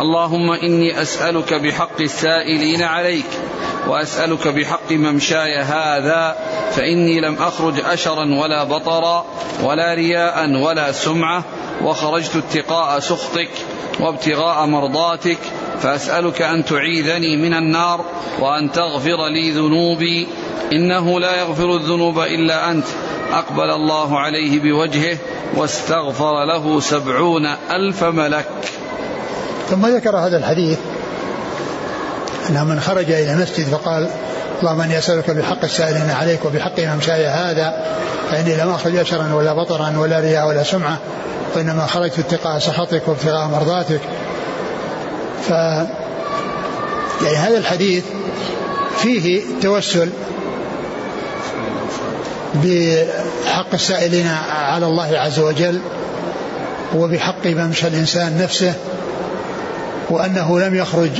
[0.00, 3.26] اللهم إني أسألك بحق السائلين عليك
[3.86, 6.36] وأسألك بحق ممشاي هذا
[6.70, 9.24] فإني لم أخرج اشرا ولا بطرا
[9.62, 11.44] ولا رياء ولا سمعة
[11.84, 13.50] وخرجت اتقاء سخطك
[14.00, 15.38] وابتغاء مرضاتك
[15.80, 18.04] فأسألك أن تعيذني من النار
[18.40, 20.26] وأن تغفر لي ذنوبي
[20.72, 22.86] إنه لا يغفر الذنوب إلا أنت
[23.32, 25.18] أقبل الله عليه بوجهه
[25.56, 28.46] واستغفر له سبعون ألف ملك.
[29.70, 30.78] ثم ذكر هذا الحديث
[32.50, 34.08] أنه من خرج إلى المسجد فقال
[34.60, 37.96] اللهم إني أسألك بحق السائلين عليك وبحق ممشاي هذا
[38.30, 40.98] فإني لم أخرج اشرا ولا بطرا ولا رياء ولا سمعة
[41.56, 44.00] وإنما خرجت اتقاء سخطك وابتغاء مرضاتك.
[45.48, 45.50] ف
[47.24, 48.04] يعني هذا الحديث
[48.98, 50.10] فيه توسل
[52.54, 55.80] بحق السائلين على الله عز وجل
[56.94, 58.74] وبحق ممشى الإنسان نفسه
[60.10, 61.10] وأنه لم يخرج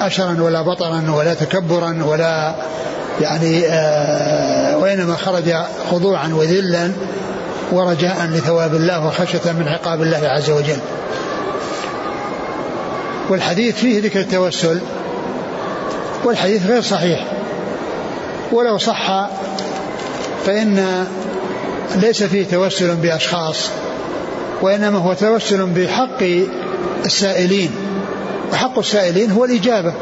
[0.00, 2.54] أشرا ولا بطرا ولا تكبرا ولا
[3.20, 5.54] يعني آه وإنما خرج
[5.90, 6.90] خضوعا وذلا
[7.72, 10.78] ورجاء لثواب الله وخشية من عقاب الله عز وجل.
[13.28, 14.80] والحديث فيه ذكر التوسل
[16.24, 17.26] والحديث غير صحيح
[18.52, 19.28] ولو صح
[20.46, 21.06] فإن
[21.96, 23.70] ليس فيه توسل بأشخاص
[24.62, 26.22] وإنما هو توسل بحق
[27.04, 27.70] السائلين.
[28.52, 29.92] وحق السائلين هو الإجابة.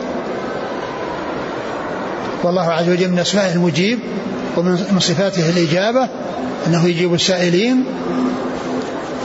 [2.43, 3.99] والله عز وجل من أسمائه المجيب
[4.57, 6.09] ومن صفاته الإجابة
[6.67, 7.85] أنه يجيب السائلين.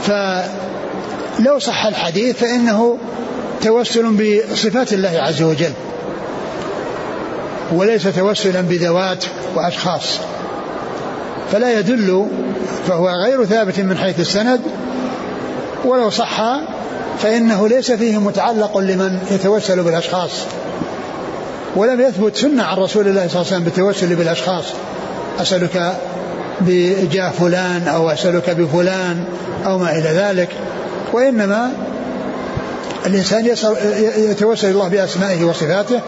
[0.06, 2.98] فلو صح الحديث فإنه
[3.62, 5.72] توسل بصفات الله عز وجل
[7.72, 10.18] وليس توسلا بذوات وأشخاص.
[11.52, 12.26] فلا يدل
[12.88, 14.60] فهو غير ثابت من حيث السند.
[15.84, 16.42] ولو صح
[17.22, 20.30] فإنه ليس فيه متعلق لمن يتوسل بالأشخاص.
[21.76, 24.64] ولم يثبت سنة عن رسول الله صلى الله عليه وسلم بالتوسل بالأشخاص.
[25.40, 25.96] أسألك
[26.60, 29.24] بجاه فلان أو أسألك بفلان
[29.66, 30.48] أو ما إلى ذلك.
[31.12, 31.72] وإنما
[33.06, 33.46] الإنسان
[34.16, 36.00] يتوسل الله بأسمائه وصفاته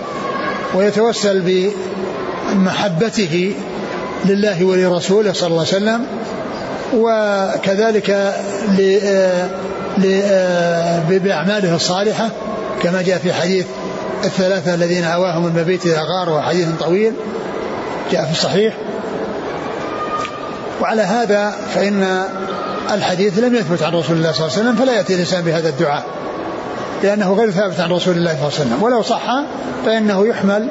[0.74, 1.70] ويتوسل
[2.54, 3.54] بمحبته
[4.24, 6.06] لله ولرسوله صلى الله عليه وسلم
[6.94, 8.34] وكذلك
[11.08, 12.28] بأعماله الصالحة
[12.82, 13.66] كما جاء في حديث
[14.24, 17.12] الثلاثة الذين أواهم المبيت إلى غار وحديث طويل
[18.12, 18.74] جاء في الصحيح.
[20.80, 22.22] وعلى هذا فإن
[22.94, 26.04] الحديث لم يثبت عن رسول الله صلى الله عليه وسلم فلا يأتي الإنسان بهذا الدعاء
[27.02, 28.82] لأنه غير ثابت عن رسول الله صلى الله عليه وسلم.
[28.82, 29.44] ولو صح
[29.86, 30.68] فإنه يحمل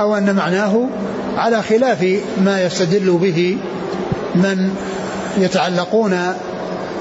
[0.00, 0.88] أو أن معناه
[1.36, 3.58] على خلاف ما يستدل به
[4.34, 4.74] من
[5.38, 6.34] يتعلقون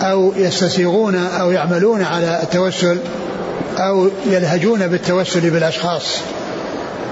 [0.01, 2.97] أو يستسيغون أو يعملون على التوسل
[3.77, 6.17] أو يلهجون بالتوسل بالأشخاص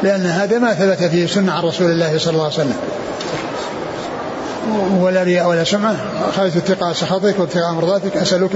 [0.04, 2.78] لأن هذا ما ثبت فيه سنة عن رسول الله صلى الله عليه وسلم
[5.02, 5.96] ولا رياء ولا سمعة
[6.36, 8.56] خالد اتقاء سخطك وابتغاء مرضاتك أسألك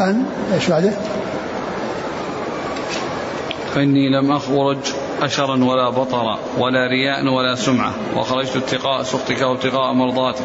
[0.00, 0.24] أن
[0.54, 0.92] إيش بعده؟
[3.74, 4.78] فإني لم أخرج
[5.22, 7.94] أشرا ولا بطرا ولا رياء ولا سمعة.
[8.16, 10.44] وخرجت اتقاء سخطك وابتغاء مرضاتك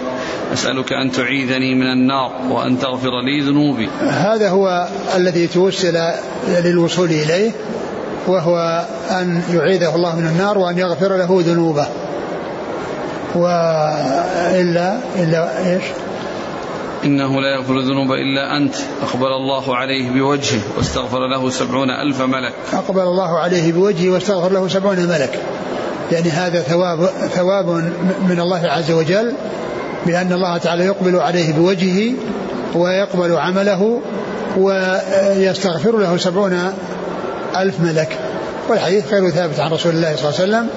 [0.54, 3.90] أسألك أن تعيذني من النار وأن تغفر لي ذنوبي.
[4.02, 6.00] هذا هو الذي توسل
[6.48, 7.52] للوصول إليه
[8.28, 11.88] وهو أن يعيذه الله من النار وأن يغفر له ذنوبه.
[13.36, 15.84] وإلا إلا إيش؟
[17.06, 18.76] إنه لا يغفر الذنوب إلا أنت.
[19.02, 22.54] أقبل الله عليه بوجهه واستغفر له سبعون ألف ملك.
[22.74, 25.40] أقبل الله عليه بوجهه واستغفر له سبعون ملك.
[26.12, 27.70] يعني هذا ثواب ثواب
[28.30, 29.34] من الله عز وجل
[30.06, 32.14] بأن الله تعالى يقبل عليه بوجهه
[32.76, 34.02] ويقبل عمله
[34.58, 36.74] ويستغفر له سبعون
[37.58, 38.18] ألف ملك.
[38.70, 40.68] والحديث غير ثابت عن رسول الله صلى الله عليه وسلم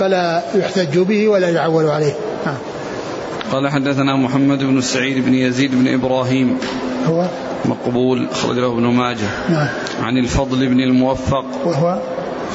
[0.00, 2.14] فلا يحتج به ولا يعول عليه.
[3.54, 6.58] قال حدثنا محمد بن سعيد بن يزيد بن إبراهيم.
[7.06, 7.26] هو؟
[7.64, 9.28] مقبول أخرج له ابن ماجه.
[9.50, 9.68] نعم.
[10.02, 11.44] عن الفضل بن الموفق.
[11.64, 11.98] وهو؟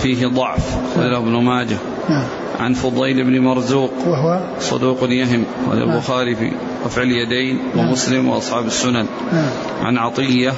[0.02, 1.78] فيه ضعف أخرج له ابن ماجه.
[2.10, 2.24] نعم.
[2.60, 3.92] عن فضيل بن مرزوق.
[4.08, 6.52] وهو؟ صدوق يهم وللبخاري في
[6.86, 9.06] رفع اليدين ومسلم وأصحاب السنن.
[9.34, 9.50] نعم.
[9.82, 10.54] عن عطية.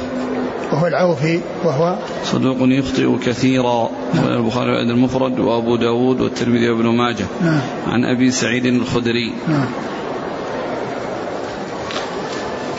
[0.71, 7.25] وهو العوفي وهو؟ صدوق يخطئ كثيرا البخاري وأدب المفرد وأبو داود والترمذي وابن ماجه.
[7.41, 7.61] نعم.
[7.87, 9.33] عن أبي سعيد الخدري.
[9.47, 9.67] نعم.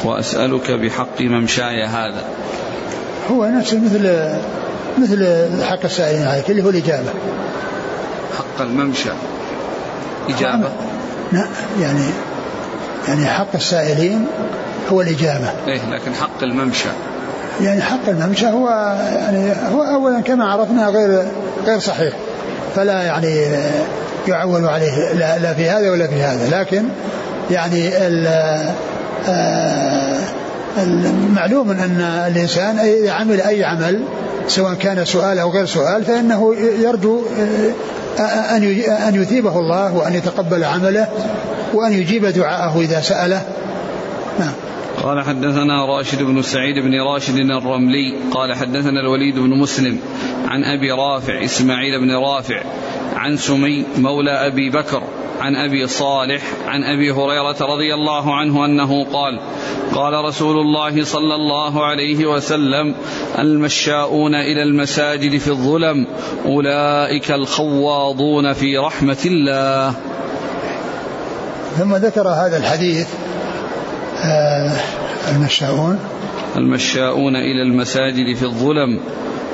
[0.04, 2.24] وأسألك بحق ممشاي هذا.
[3.30, 4.28] هو نفسه مثل
[4.98, 7.10] مثل حق السائلين عليك اللي هو الإجابة.
[8.38, 9.10] حق الممشى.
[10.28, 10.68] إجابة؟
[11.32, 11.48] نعم
[11.80, 12.04] يعني
[13.08, 14.26] يعني حق السائلين
[14.92, 15.50] هو الإجابة.
[15.68, 16.88] إيه لكن حق الممشى.
[17.60, 18.68] يعني حق الممشى هو
[19.14, 21.26] يعني هو أولا كما عرفنا غير
[21.66, 22.12] غير صحيح.
[22.76, 23.46] فلا يعني
[24.28, 26.60] يعول عليه لا, لا في هذا ولا في هذا.
[26.60, 26.84] لكن
[27.50, 28.26] يعني ال
[31.34, 34.04] معلوم أن الإنسان اذا عمل أي عمل
[34.46, 37.22] سواء كان سؤال أو غير سؤال فإنه يرجو
[38.18, 38.62] آه، أن
[39.08, 41.08] أن يثيبه الله وأن يتقبل عمله
[41.74, 43.42] وأن يجيب دعاءه إذا سأله.
[44.38, 44.52] نعم.
[45.02, 49.98] قال حدثنا راشد بن سعيد بن راشد الرملي قال حدثنا الوليد بن مسلم
[50.48, 52.62] عن أبي رافع إسماعيل بن رافع
[53.16, 55.02] عن سمي مولى أبي بكر
[55.42, 59.40] عن أبي صالح عن أبي هريرة رضي الله عنه أنه قال
[59.94, 62.94] قال رسول الله صلى الله عليه وسلم
[63.38, 66.06] المشاؤون إلى المساجد في الظلم
[66.46, 69.94] أولئك الخواضون في رحمة الله.
[71.78, 73.08] ثم ذكر هذا الحديث
[74.24, 74.72] آه
[75.32, 75.98] المشاؤون.
[76.56, 79.00] المشاؤون إلى المساجد في الظلم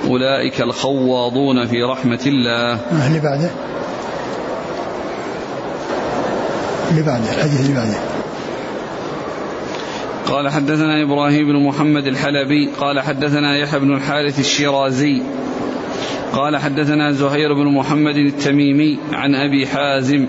[0.04, 2.80] أولئك الخواضون في رحمة الله.
[3.06, 3.50] اللي بعده.
[6.90, 7.98] اللي بعده الحديث اللي بعده
[10.26, 15.22] قال حدثنا إبراهيم بن محمد الحلبي قال حدثنا يحيى بن الحارث الشيرازي
[16.32, 20.26] قال حدثنا زهير بن محمد التميمي عن أبي حازم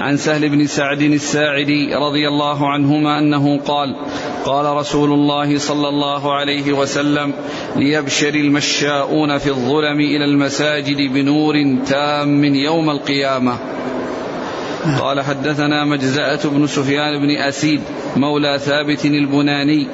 [0.00, 3.96] عن سهل بن سعد الساعدي رضي الله عنهما أنه قال
[4.44, 7.32] قال رسول الله صلى الله عليه وسلم
[7.76, 11.54] ليبشر المشاؤون في الظلم إلى المساجد بنور
[11.86, 13.58] تام يوم القيامة.
[15.00, 17.80] قال حدثنا مجزأة بن سفيان بن أسيد
[18.16, 19.88] مولى ثابت البناني.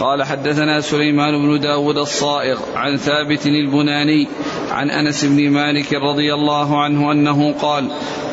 [0.00, 4.28] قال حدثنا سليمان بن داود الصائغ عن ثابت البناني
[4.70, 7.88] عن أنس بن مالك رضي الله عنه أنه قال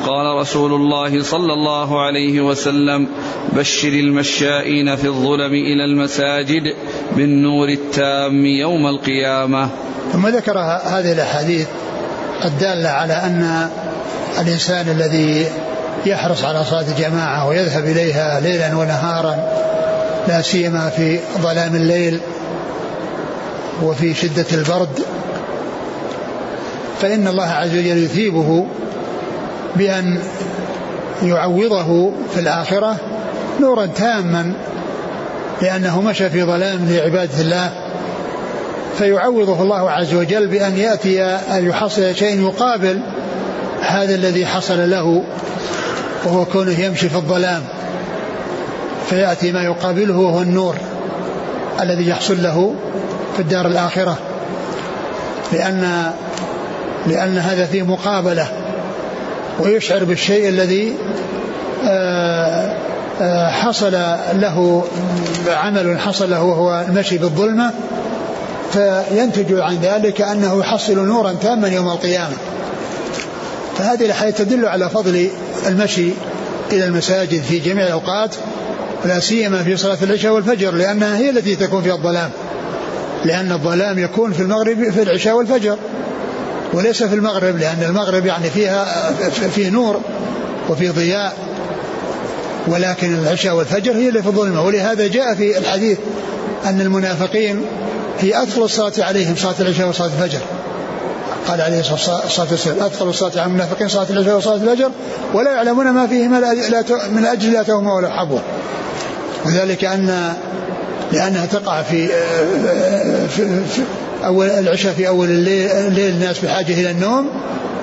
[0.05, 3.07] قال رسول الله صلى الله عليه وسلم
[3.53, 6.73] بشر المشائين في الظلم إلى المساجد
[7.15, 9.69] بالنور التام يوم القيامة.
[10.13, 11.67] ثم ذكر هذه الأحاديث
[12.45, 13.69] الدالة على أن
[14.41, 15.45] الإنسان الذي
[16.05, 19.35] يحرص على صلاة الجماعة ويذهب إليها ليلا ونهارا
[20.27, 22.19] لا سيما في ظلام الليل
[23.83, 24.99] وفي شدة البرد.
[27.01, 28.65] فإن الله عز وجل يثيبه
[29.75, 30.19] بأن
[31.23, 32.95] يعوضه في الآخرة
[33.59, 34.53] نورا تاما
[35.61, 37.71] لأنه مشى في ظلام لعبادة الله.
[38.97, 42.99] فيعوضه الله عز وجل بأن يأتي أن يحصل شيء يقابل
[43.81, 45.23] هذا الذي حصل له
[46.25, 47.63] وهو كونه يمشي في الظلام
[49.09, 50.75] فيأتي ما يقابله وهو النور
[51.81, 52.75] الذي يحصل له
[53.35, 54.17] في الدار الآخرة.
[55.53, 56.11] لأن
[57.07, 58.47] لأن هذا فيه مقابلة
[59.59, 60.93] ويشعر بالشيء الذي
[61.85, 62.77] آه،
[63.21, 63.91] آه، حصل
[64.33, 64.83] له
[65.47, 67.71] عمل حصل له وهو المشي بالظلمة
[68.73, 72.35] فينتج عن ذلك أنه يحصل نورا تاما يوم القيامة.
[73.77, 75.29] فهذه الحياة تدل على فضل
[75.67, 76.09] المشي
[76.71, 78.35] إلى المساجد في جميع الأوقات
[79.05, 82.29] ولا سيما في صلاة العشاء والفجر لأنها هي التي تكون فيها الظلام.
[83.25, 85.77] لأن الظلام يكون في المغرب في العشاء والفجر
[86.73, 89.11] وليس في المغرب لأن المغرب يعني فيها
[89.55, 90.01] فيه نور
[90.69, 91.37] وفي ضياء
[92.67, 95.97] ولكن العشاء والفجر هي اللي في الظلمة ولهذا جاء في الحديث
[96.65, 97.61] أن المنافقين
[98.19, 100.39] هي أثقل الصلاة عليهم صلاة العشاء وصلاة الفجر.
[101.47, 104.91] قال عليه الصلاة والسلام أثقل الصلاة على المنافقين صلاة العشاء وصلاة الفجر
[105.33, 106.39] ولا يعلمون ما فيهما
[107.11, 108.41] من أجل لا تهمة ولا حبوة
[109.45, 110.33] وذلك أن
[111.11, 112.07] لأنها تقع في,
[113.27, 113.81] في, في
[114.25, 117.29] أول العشاء في أول الليل, الليل الناس بحاجة إلى النوم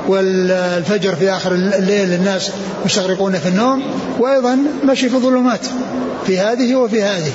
[0.09, 2.51] والفجر في آخر الليل الناس
[2.85, 3.83] مستغرقون في النوم
[4.19, 5.67] وأيضا مشي في الظلمات
[6.27, 7.33] في هذه وفي هذه.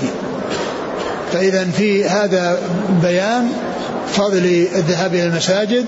[1.34, 2.58] فإذا في هذا
[3.02, 3.50] بيان
[4.08, 5.86] فضل الذهاب إلى المساجد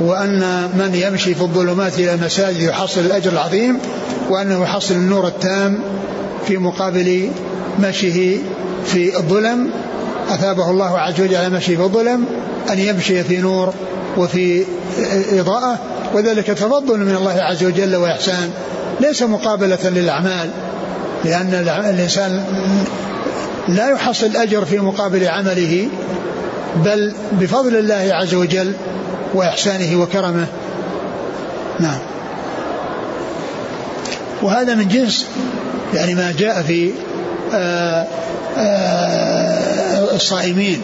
[0.00, 3.78] وأن من يمشي في الظلمات إلى المساجد يحصل الأجر العظيم
[4.30, 5.78] وأنه يحصل النور التام
[6.46, 7.30] في مقابل
[7.78, 8.38] مشيه
[8.86, 9.70] في الظلم.
[10.30, 12.24] أثابه الله عز وجل على مشي في الظلم
[12.70, 13.74] أن يمشي في نور
[14.16, 14.64] وفي
[15.32, 15.78] إضاءة
[16.14, 18.50] وذلك تفضل من الله عز وجل وإحسان
[19.00, 20.50] ليس مقابلة للأعمال
[21.24, 21.54] لأن
[21.90, 22.44] الإنسان
[23.68, 25.88] لا يحصل الأجر في مقابل عمله.
[26.84, 28.72] بل بفضل الله عز وجل
[29.34, 30.46] وإحسانه وكرمه.
[31.80, 31.98] نعم.
[34.42, 35.26] وهذا من جنس
[35.94, 36.92] يعني ما جاء في
[37.54, 38.06] آآ
[38.56, 40.82] آآ الصائمين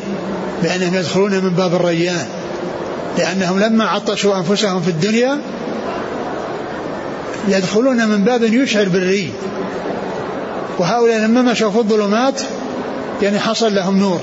[0.63, 2.27] بأنهم يدخلون من باب الريان
[3.19, 5.39] لأنهم لما عطشوا أنفسهم في الدنيا
[7.49, 9.33] يدخلون من باب يشعر بالري.
[10.79, 12.41] وهؤلاء لما مشوا في الظلمات
[13.23, 14.21] يعني حصل لهم نور.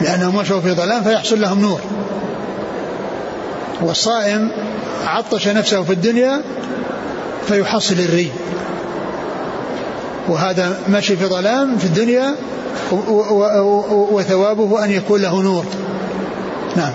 [0.00, 1.80] لأنهم مشوا في ظلام فيحصل لهم نور.
[3.82, 4.50] والصائم
[5.04, 6.42] عطش نفسه في الدنيا
[7.46, 8.30] فيحصل الري.
[10.28, 12.34] وهذا مشي في ظلام في الدنيا
[14.12, 15.64] وثوابه أن يكون له نور.
[16.76, 16.92] نعم.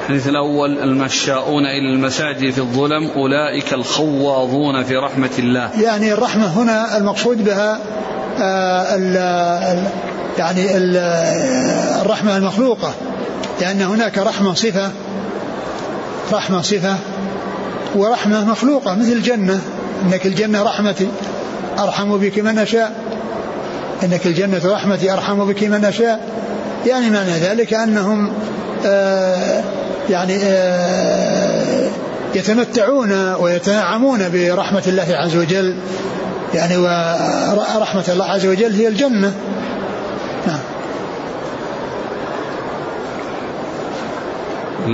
[0.00, 5.80] الحديث الأول المشاؤون إلى المساجد في الظلم أولئك الخواضون في رحمة الله.
[5.80, 7.80] يعني الرحمة هنا المقصود بها
[8.40, 8.96] آه
[10.38, 10.96] يعني ال
[12.02, 12.94] الرحمة المخلوقة
[13.60, 14.90] لأن هناك رحمة صفة
[16.32, 16.96] رحمة صفة
[17.94, 19.60] ورحمة مخلوقة مثل الجنة.
[20.02, 21.08] إنك الجنة رحمتي
[21.78, 22.92] أرحم بك من أشاء.
[24.02, 26.20] إنك الجنة رحمتي أرحم بك من أشاء.
[26.86, 28.32] يعني معنى ذلك أنهم
[28.86, 29.62] آه
[30.10, 31.88] يعني آه
[32.34, 35.76] يتمتعون ويتنعمون برحمة الله عز وجل.
[36.54, 39.32] يعني ورحمة الله عز وجل هي الجنة.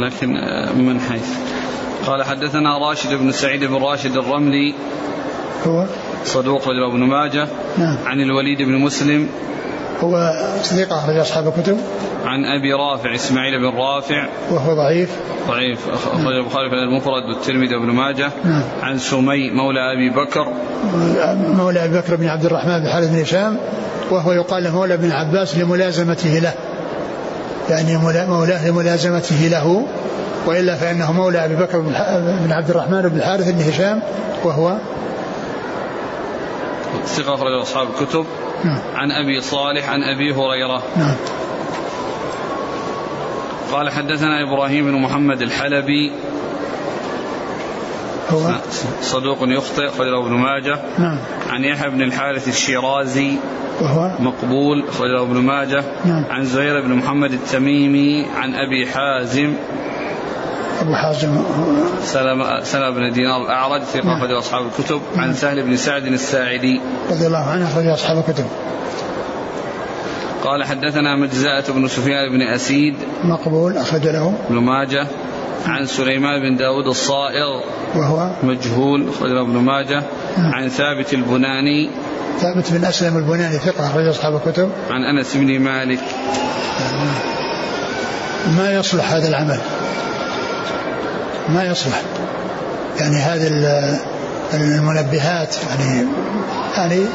[0.05, 0.29] لكن
[0.79, 1.29] من حيث.
[2.07, 4.75] قال حدثنا راشد بن سعيد بن راشد الرملي
[5.67, 5.85] هو؟
[6.25, 7.97] صدوق رجل ابن ماجه نعم.
[8.07, 9.29] عن الوليد بن مسلم.
[10.01, 10.33] هو
[10.63, 11.79] صديق أخرج أصحاب الكتب.
[12.25, 14.29] عن أبي رافع إسماعيل بن رافع.
[14.51, 15.11] وهو ضعيف.
[15.49, 18.31] ضعيف أخرج البخاري في المفرد والترمذي وابن ماجه.
[18.45, 18.63] نعم.
[18.83, 20.53] عن سمي مولى أبي بكر.
[21.57, 23.59] مولى أبي بكر بن عبد الرحمن بن حارث بن هشام
[24.11, 26.53] وهو يقال له مولى بن عباس لملازمته له.
[27.71, 27.97] يعني
[28.27, 29.87] مولاه لملازمته له
[30.47, 31.81] وإلا فإنه مولى أبي بكر
[32.45, 34.03] بن عبد الرحمن بن الحارث بن هشام
[34.45, 34.77] وهو
[37.07, 38.27] ثقة أخرج أصحاب الكتب.
[38.65, 38.79] نعم.
[38.95, 40.83] عن أبي صالح عن أبي هريرة.
[40.97, 41.15] نعم.
[43.73, 46.13] قال حدثنا إبراهيم بن محمد الحلبي
[48.31, 48.55] هو
[49.03, 50.79] صدوق يخطئ أخرجه ابن ماجه.
[50.99, 51.19] نعم.
[51.51, 53.37] عن يحيى بن الحارث الشيرازي
[53.81, 55.85] وهو؟ مقبول أخرجه ابن ماجه.
[56.05, 56.25] نعم.
[56.31, 59.55] عن زهير بن محمد التميمي عن أبي حازم.
[60.81, 61.43] أبو حازم.
[62.03, 64.17] سلمة سلمة بن دينار الأعرج ثقة نعم.
[64.17, 65.01] أخرجه أصحاب الكتب.
[65.17, 66.81] عن سهل بن سعد الساعدي.
[67.11, 68.47] رضي الله عنه أخرج أصحاب الكتب.
[70.45, 72.95] قال حدثنا مجزأة بن سفيان بن أسيد.
[73.25, 74.35] مقبول أخرج له.
[74.51, 75.07] بن ماجه.
[75.67, 77.61] عن سليمان بن داود الصائغ
[77.95, 80.03] وهو؟ مجهول أخرجه ابن ماجه.
[80.39, 80.55] نعم.
[80.55, 81.91] عن ثابت البناني.
[82.41, 84.71] ثابت بن أسلم البناني ثقة أخرج أصحاب الكتب.
[84.91, 86.01] عن أنس بن مالك.
[88.59, 89.59] ما يصلح هذا العمل؟
[91.49, 92.03] ما يصلح.
[93.01, 93.99] يعني هذه ال-
[94.55, 96.07] المنبهات يعني
[96.77, 97.07] يعني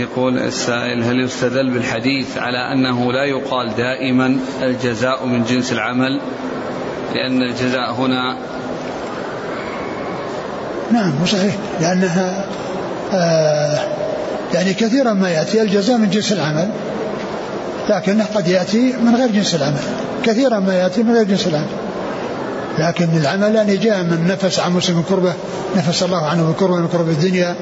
[0.00, 6.20] يقول السائل هل يستدل بالحديث على أنه لا يقال دائما الجزاء من جنس العمل؟
[7.14, 8.36] لأن الجزاء هنا
[10.92, 11.54] نعم صحيح.
[11.80, 12.44] لأنها
[13.12, 13.78] آه
[14.54, 16.70] يعني كثيرا ما يأتي الجزاء من جنس العمل
[17.88, 19.80] لكنه قد يأتي من غير جنس العمل.
[20.24, 21.66] كثيرا ما يأتي من غير جنس العمل.
[22.78, 25.32] لكن العمل يعني جاء من نفس عن مسلم كربة
[25.76, 27.56] نفس الله عنه من كربة من كرب الدنيا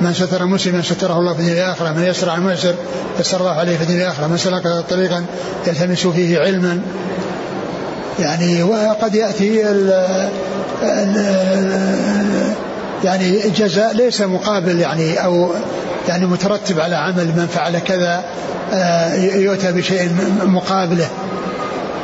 [0.00, 2.74] من ستر مسلما ستره الله في الدنيا والآخرة من يسر عن ميسر
[3.20, 5.24] يسر الله عليه في الدنيا والآخرة من سلك طريقا
[5.66, 6.80] يلتمس فيه علما.
[8.18, 9.90] يعني وقد يأتي ال
[10.82, 12.54] ال
[13.04, 15.50] يعني جزاء ليس مقابل يعني أو
[16.08, 18.24] يعني مترتب على عمل من فعل كذا
[18.72, 20.10] آه، يؤتى بشيء
[20.42, 21.08] مقابله.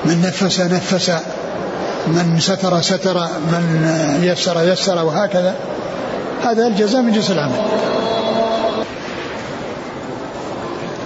[0.05, 1.11] من نفس نفس
[2.07, 5.55] من ستر ستر من يسر يسر وهكذا.
[6.45, 7.57] هذا الجزاء من جنس العمل.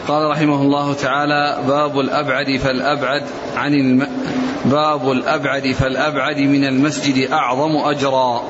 [0.08, 3.22] قال رحمه الله تعالى باب الأبعد فالأبعد
[3.56, 4.08] عن الم...
[4.64, 8.42] باب الأبعد فالأبعد من المسجد أعظم أجرا.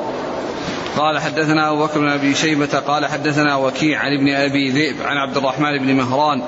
[0.97, 5.17] قال حدثنا أبو بكر بن أبي شيبة قال حدثنا وكيع عن ابن أبي ذئب عن
[5.17, 6.43] عبد الرحمن بن مهران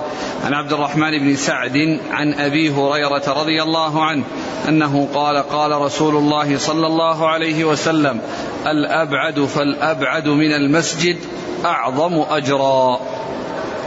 [0.44, 4.24] عن عبد الرحمن بن سعد عن أبي هريرة رضي الله عنه
[4.68, 8.20] أنه قال قال رسول الله صلى الله عليه وسلم
[8.66, 11.16] الأبعد فالأبعد من المسجد
[11.64, 13.00] أعظم أجرا.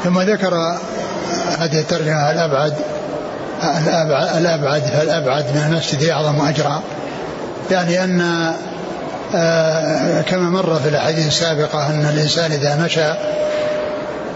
[0.03, 0.53] ثم ذكر
[1.59, 2.73] هذه الترجمة الأبعد
[4.37, 6.81] الأبعد فالأبعد من المسجد أعظم أجرا.
[7.71, 8.21] يعني أن
[10.21, 13.13] كما مر في الأحاديث السابقة أن الإنسان إذا مشى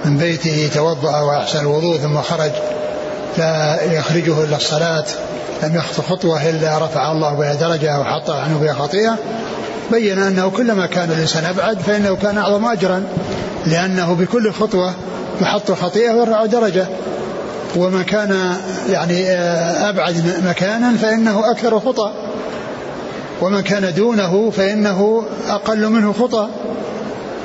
[0.05, 2.51] من بيته توضأ وأحسن الوضوء ثم خرج
[3.37, 5.05] لا يخرجه إلا الصلاة
[5.63, 9.17] لم يخطو خطوة إلا رفع الله بها درجة وحط عنه بها خطيئة.
[9.91, 13.03] بين أنه كلما كان الإنسان أبعد فإنه كان أعظم أجرا
[13.65, 14.93] لأنه بكل خطوة
[15.41, 16.87] يحط خطيئة ويرفع درجة.
[17.75, 18.57] وما كان
[18.89, 22.26] يعني آه، أبعد مكانا فإنه أكثر خطأ.
[23.41, 26.49] ومن كان دونه فإنه أقل منه خطأ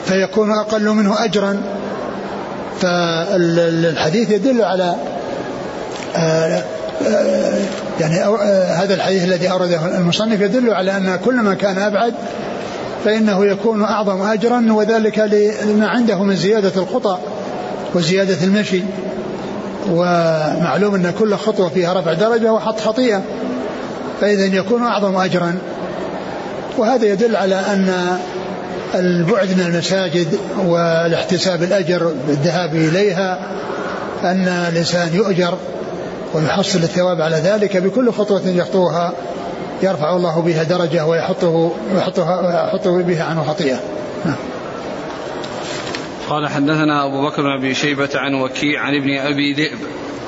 [0.06, 1.62] فيكون أقل منه أجرا.
[2.80, 4.94] فالحديث يدل على
[8.00, 8.16] يعني
[8.68, 12.14] هذا الحديث الذي أورده المصنف يدل على أن كل ما كان أبعد
[13.04, 15.18] فإنه يكون أعظم أجرا وذلك
[15.64, 17.20] لما عنده من زيادة الخطأ
[17.94, 18.82] وزيادة المشي.
[19.90, 23.22] ومعلوم أن كل خطوة فيها رفع درجة وحط خطيئة.
[24.20, 25.58] فإذا يكون أعظم أجرا.
[26.78, 28.18] وهذا يدل على أن
[28.94, 33.38] البعد من المساجد والاحتساب الأجر بالذهاب إليها
[34.24, 35.58] أن الإنسان يؤجر
[36.34, 39.12] ويحصل الثواب على ذلك بكل خطوة يخطوها
[39.82, 43.80] يرفع الله بها درجة ويحطه ويحطها ويحطه بها عنه خطيئة.
[44.24, 44.36] نعم.
[46.28, 49.78] قال حدثنا أبو بكر بن أبي شيبة عن وكيع عن ابن أبي ذئب.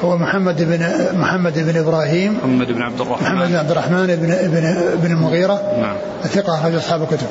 [0.05, 0.81] هو محمد بن
[1.19, 2.37] محمد بن إبراهيم.
[2.37, 3.25] محمد بن عبد الرحمن.
[3.25, 5.97] محمد بن عبد الرحمن بن بن بن المغيرة نعم.
[6.23, 7.27] ثقة أخرج أصحاب الكتب.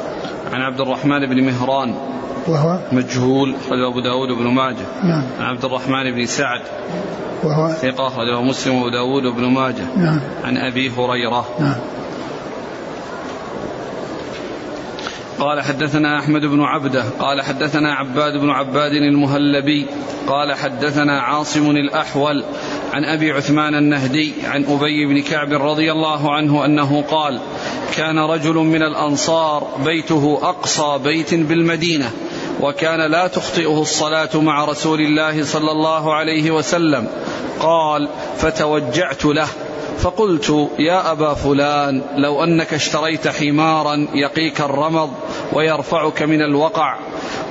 [0.53, 1.95] عن عبد الرحمن بن مهران.
[2.47, 4.85] وهو؟ مجهول أخرجه أبو داود بن ماجه.
[5.03, 5.23] نعم.
[5.39, 6.61] عن عبد الرحمن بن سعد.
[7.43, 9.85] وهو؟ ثقة أخرجه مسلم وأبو داود بن ماجه.
[9.97, 10.19] نعم.
[10.43, 11.45] عن أبي هريرة.
[11.59, 11.75] نعم.
[15.43, 19.85] قال حدثنا أحمد بن عبده قال حدثنا عباد بن عباد المهلبي
[20.27, 22.43] قال حدثنا عاصم الأحول
[22.93, 27.39] عن أبي عثمان النهدي عن أبي بن كعب رضي الله عنه أنه قال
[27.95, 32.11] كان رجل من الأنصار بيته أقصى بيت بالمدينة
[32.61, 37.07] وكان لا تخطئه الصلاة مع رسول الله صلى الله عليه وسلم
[37.59, 39.47] قال فتوجعت له
[40.03, 45.09] فقلت يا أبا فلان لو أنك اشتريت حمارا يقيك الرمض
[45.53, 46.97] ويرفعك من الوقع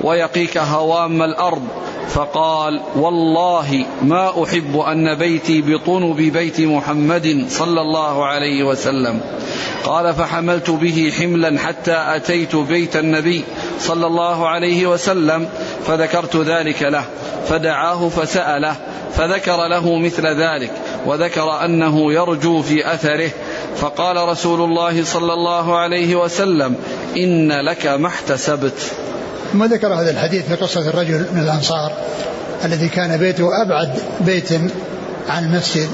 [0.01, 1.67] ويقيك هوام الأرض.
[2.09, 9.21] فقال والله ما أحب أن بيتي بطنب بيت محمد صلى الله عليه وسلم.
[9.83, 13.43] قال فحملت به حملا حتى أتيت بيت النبي
[13.79, 15.49] صلى الله عليه وسلم
[15.87, 17.05] فذكرت ذلك له
[17.47, 18.75] فدعاه فسأله
[19.13, 20.71] فذكر له مثل ذلك
[21.05, 23.29] وذكر أنه يرجو في أثره.
[23.75, 26.75] فقال رسول الله صلى الله عليه وسلم
[27.17, 28.73] إن لك ما احتسبت.
[29.53, 31.91] ثم ذكر هذا الحديث في قصة الرجل من الأنصار
[32.65, 33.89] الذي كان بيته أبعد
[34.19, 34.51] بيت
[35.29, 35.89] عن المسجد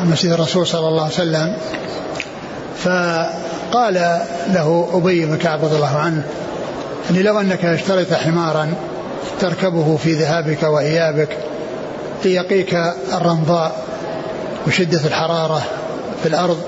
[0.00, 1.56] مسجد الرسول صلى الله عليه وسلم.
[2.84, 3.94] فقال
[4.48, 6.22] له أبي بن كعب رضي الله عنه
[7.10, 8.74] إني لو أنك اشتريت حمارا
[9.40, 11.28] تركبه في ذهابك وإيابك
[12.24, 12.74] ليقيك
[13.12, 13.84] الرمضاء
[14.66, 15.62] وشدة الحرارة
[16.22, 16.58] في الأرض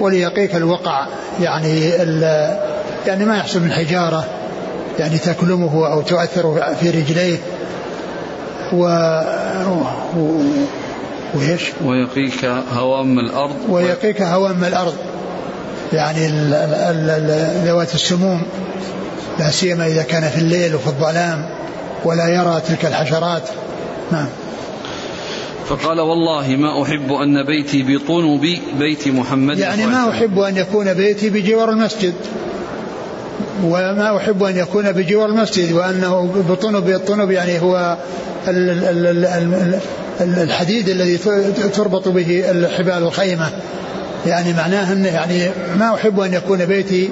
[0.00, 1.06] وليقيك الوقع.
[1.40, 1.80] يعني
[3.06, 4.24] يعني ما يحصل من حجارة
[4.98, 7.38] يعني تكلمه أو تؤثر في رجليه.
[8.72, 8.84] و,
[10.16, 10.42] و...
[11.34, 13.56] وإيش؟ ويقيك هوام الأرض.
[13.68, 14.94] ويقيك هوام الأرض.
[15.92, 16.28] يعني
[17.64, 18.42] ذوات السموم.
[19.38, 21.48] لا سيما إذا كان في الليل وفي الظلام
[22.04, 23.42] ولا يرى تلك الحشرات.
[24.12, 24.26] نعم.
[25.68, 31.30] فقال والله ما أحب أن بيتي بطنب بيت محمد يعني ما أحب أن يكون بيتي
[31.30, 32.14] بجوار المسجد.
[33.64, 37.96] وما أحب أن يكون بجوار المسجد وأنه بطنب الطنب يعني هو
[40.20, 41.18] الحديد الذي
[41.74, 43.50] تربط به الحبال الخيمة
[44.26, 47.10] يعني معناه أن يعني ما أحب أن يكون بيتي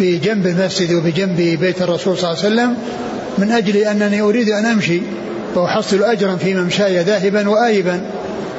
[0.00, 2.76] بجنب المسجد وبجنب بيت الرسول صلى الله عليه وسلم
[3.38, 5.00] من أجل أنني أريد أن أمشي.
[5.56, 8.00] وأحصل أجرا في ممشاي ذاهبا وآيبا.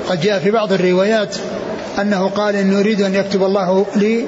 [0.10, 1.36] قد جاء في بعض الروايات
[2.02, 4.26] أنه قال إن أريد أن يكتب الله لي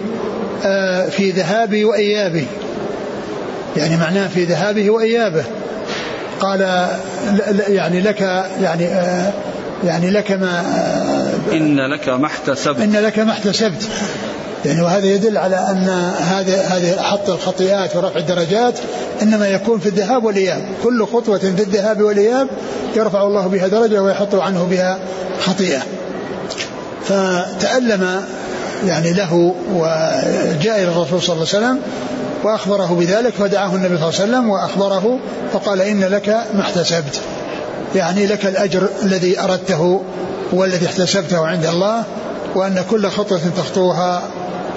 [0.66, 2.48] آه، في ذهابي وإيابي.
[3.78, 5.44] يعني معناه في ذهابه وإيابه.
[6.40, 6.88] قال
[7.68, 8.22] يعني لك
[8.62, 9.34] يعني آه،
[9.84, 12.80] يعني لك ما آه، إن لك ما احتسبت.
[12.80, 13.90] إن لك ما احتسبت.
[14.66, 18.74] يعني وهذا يدل على أن هذا هذه حط الخطيئات ورفع الدرجات
[19.22, 20.62] إنما يكون في الذهاب والإياب.
[20.84, 22.47] كل خطوة في الذهاب والإياب
[22.95, 24.99] يرفع الله بها درجة ويحط عنه بها
[25.39, 25.82] خطيئة.
[27.05, 28.22] فتألم
[28.86, 31.80] يعني له وجاء إلى الرسول صلى الله عليه وسلم
[32.43, 35.20] وأخبره بذلك فدعاه النبي صلى الله عليه وسلم وأخبره
[35.53, 37.22] فقال إن لك ما احتسبت.
[37.95, 40.01] يعني لك الأجر الذي أردته
[40.51, 42.03] والذي احتسبته عند الله
[42.56, 44.22] وأن كل خطوة تخطوها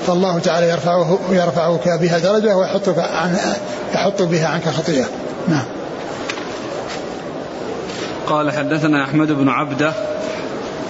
[0.06, 3.36] فالله تعالى يرفعه يرفعك بها درجة ويحطك عن
[3.94, 5.06] يحط بها عنك خطيئة.
[5.48, 5.64] نعم.
[8.26, 9.92] قال حدثنا أحمد بن عبدة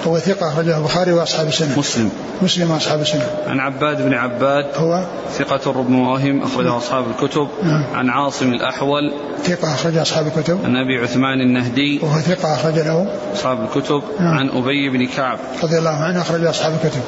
[0.07, 1.79] هو ثقة أخرجه البخاري وأصحاب السنة.
[1.79, 2.11] مسلم.
[2.43, 3.27] مسلم وأصحاب السنة.
[3.47, 4.67] عن عباد بن عباد.
[4.77, 7.49] هو؟ ثقة رب وهم أخرجه أصحاب الكتب.
[7.63, 7.85] نعم.
[7.95, 9.13] عن عاصم الأحول.
[9.45, 10.59] ثقة أخرج أصحاب الكتب.
[10.65, 12.01] عن أبي عثمان النهدي.
[12.03, 13.07] وهو ثقة أخرج له.
[13.35, 14.03] أصحاب الكتب.
[14.21, 14.39] نعم.
[14.39, 15.39] عن أبي بن كعب.
[15.63, 17.01] رضي الله عنه أخرج أصحاب الكتب.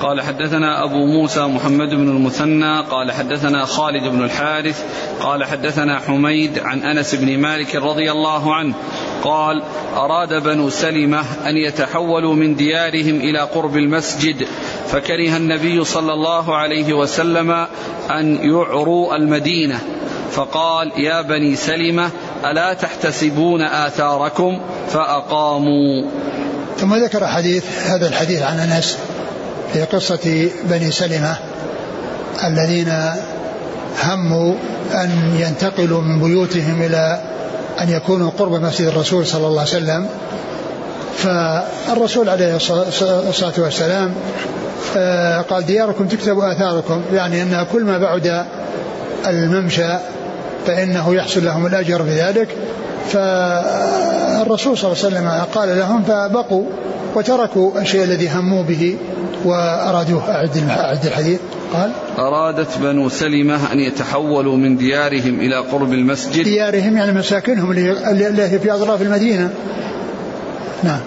[0.00, 2.80] قال حدثنا أبو موسى محمد بن المثنى.
[2.80, 4.84] قال حدثنا خالد بن الحارث.
[5.20, 8.74] قال حدثنا حميد عن أنس بن مالك رضي الله عنه.
[9.22, 9.62] قال
[9.96, 14.46] أراد بنو سلمة أن يتحولوا من ديارهم إلى قرب المسجد
[14.88, 17.50] فكره النبي صلى الله عليه وسلم
[18.10, 19.78] أن يعروا المدينة.
[20.32, 22.10] فقال يا بني سلمة
[22.44, 26.04] ألا تحتسبون آثاركم؟ فأقاموا.
[26.78, 28.98] ثم ذكر حديث هذا الحديث عن أنس
[29.72, 31.36] في قصة بني سلمة
[32.44, 32.92] الذين
[34.04, 34.54] هموا
[34.94, 35.10] أن
[35.40, 37.22] ينتقلوا من بيوتهم إلى
[37.80, 40.06] أن يكونوا قرب مسجد الرسول صلى الله عليه وسلم.
[41.16, 44.14] فالرسول عليه الصلاة والسلام
[44.96, 47.02] آه، قال دياركم تكتب آثاركم.
[47.12, 48.44] يعني أن كل ما بعد
[49.26, 49.88] الممشى
[50.66, 52.48] فإنه يحصل لهم الأجر بذلك
[53.08, 56.64] فالرسول صلى الله عليه وسلم قال لهم فبقوا
[57.14, 58.96] وتركوا الشيء الذي هموا به.
[59.44, 61.38] وأرادوه أعد أعد الحديث
[61.72, 66.44] قال أرادت بنو سلمة أن يتحولوا من ديارهم إلى قرب المسجد.
[66.44, 69.50] ديارهم يعني مساكنهم اللي هي في أطراف المدينة.
[70.82, 71.00] نعم.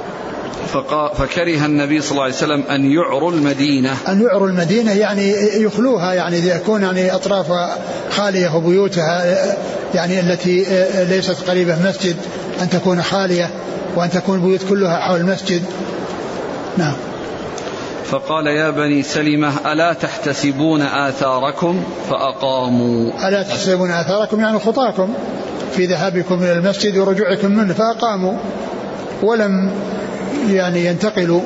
[1.18, 3.94] فكره النبي صلى الله عليه وسلم أن يعروا المدينة.
[4.08, 7.78] أن يعروا المدينة يعني يخلوها يعني يكون يعني أطرافها
[8.10, 9.36] خالية وبيوتها
[9.96, 10.66] يعني التي
[11.10, 12.16] ليست قريبة مسجد
[12.62, 13.50] أن تكون خالية
[13.96, 15.62] وأن تكون البيوت كلها حول المسجد.
[16.78, 16.94] نعم.
[18.14, 23.28] فقال يا بني سلمة ألا تحتسبون آثاركم؟ فأقاموا.
[23.28, 25.14] ألا تحتسبون آثاركم؟ يعني خطاكم.
[25.72, 28.38] في ذهابكم إلى المسجد ورجوعكم منه فأقاموا.
[29.24, 29.72] ولم
[30.50, 31.42] يعني ينتقلوا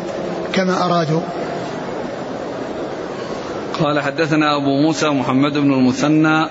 [0.53, 1.21] كما أرادوا.
[3.79, 6.49] قال حدثنا أبو موسى محمد بن المثنى.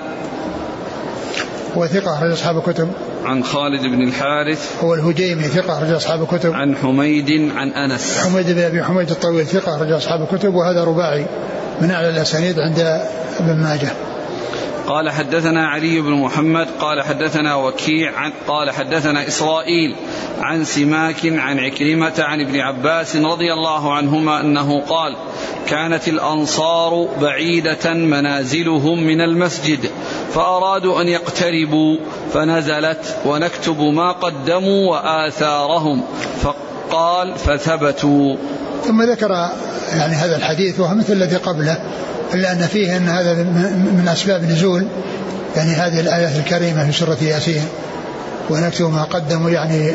[1.76, 2.88] هو ثقة أخرج أصحاب الكتب.
[3.26, 4.84] عن خالد بن الحارث.
[4.84, 6.52] هو الهجيمي ثقة أخرج أصحاب الكتب.
[6.52, 8.18] عن حميد عن أنس.
[8.18, 10.54] حميد بن أبي حميد الطويل ثقة أخرج أصحاب الكتب.
[10.54, 11.26] وهذا رباعي
[11.80, 12.78] من أعلى الأسانيد عند
[13.40, 13.88] ابن ماجه.
[14.86, 19.96] قال حدثنا علي بن محمد قال حدثنا وكيع عن قال حدثنا إسرائيل
[20.40, 25.16] عن سماك عن عكرمة عن ابن عباس رضي الله عنهما أنه قال
[25.66, 29.90] كانت الأنصار بعيدة منازلهم من المسجد
[30.30, 31.96] فأرادوا أن يقتربوا
[32.32, 36.02] فنزلت ونكتب ما قدموا وآثارهم
[36.90, 38.36] فقال فثبتوا.
[38.84, 39.30] ثم ذكر
[39.96, 41.78] يعني هذا الحديث وهو مثل الذي قبله
[42.34, 43.34] إلا أن فيه أن هذا
[43.74, 44.86] من أسباب نزول
[45.56, 47.62] يعني هذه الآيات الكريمة في سورة ياسين
[48.50, 49.86] ونكتب ما قدموا يعني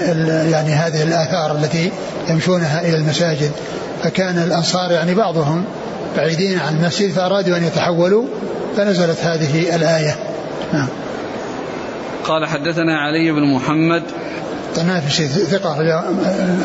[0.51, 1.91] يعني هذه الآثار التي
[2.29, 3.51] يمشونها إلى المساجد.
[4.03, 5.65] فكان الأنصار يعني بعضهم
[6.17, 8.25] بعيدين عن المسجد فأرادوا أن يتحولوا
[8.77, 10.15] فنزلت هذه الآية.
[10.73, 10.87] نعم.
[12.25, 14.03] قال حدثنا علي بن محمد
[14.71, 15.71] التنافسي ثقة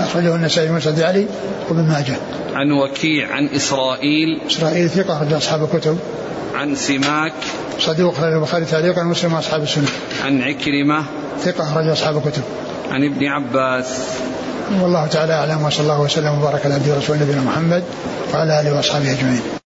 [0.00, 1.26] أخرجه النسائي مسجد علي
[1.68, 2.16] وابن ماجه.
[2.54, 4.40] عن وكيع عن إسرائيل.
[4.50, 5.98] إسرائيل ثقة أخرج أصحاب الكتب.
[6.54, 7.32] عن سماك.
[7.78, 9.88] صدوق أخرج البخاري تعليقا ومسلم أصحاب السنة.
[10.24, 11.04] عن عكرمة.
[11.44, 12.42] ثقة أخرج أصحاب الكتب.
[12.90, 13.86] عن ابن عباس.
[14.80, 17.84] والله تعالى أعلم وصلى الله وسلم وبارك على عبده ورسوله نبينا محمد
[18.34, 19.65] وعلى آله وأصحابه أجمعين.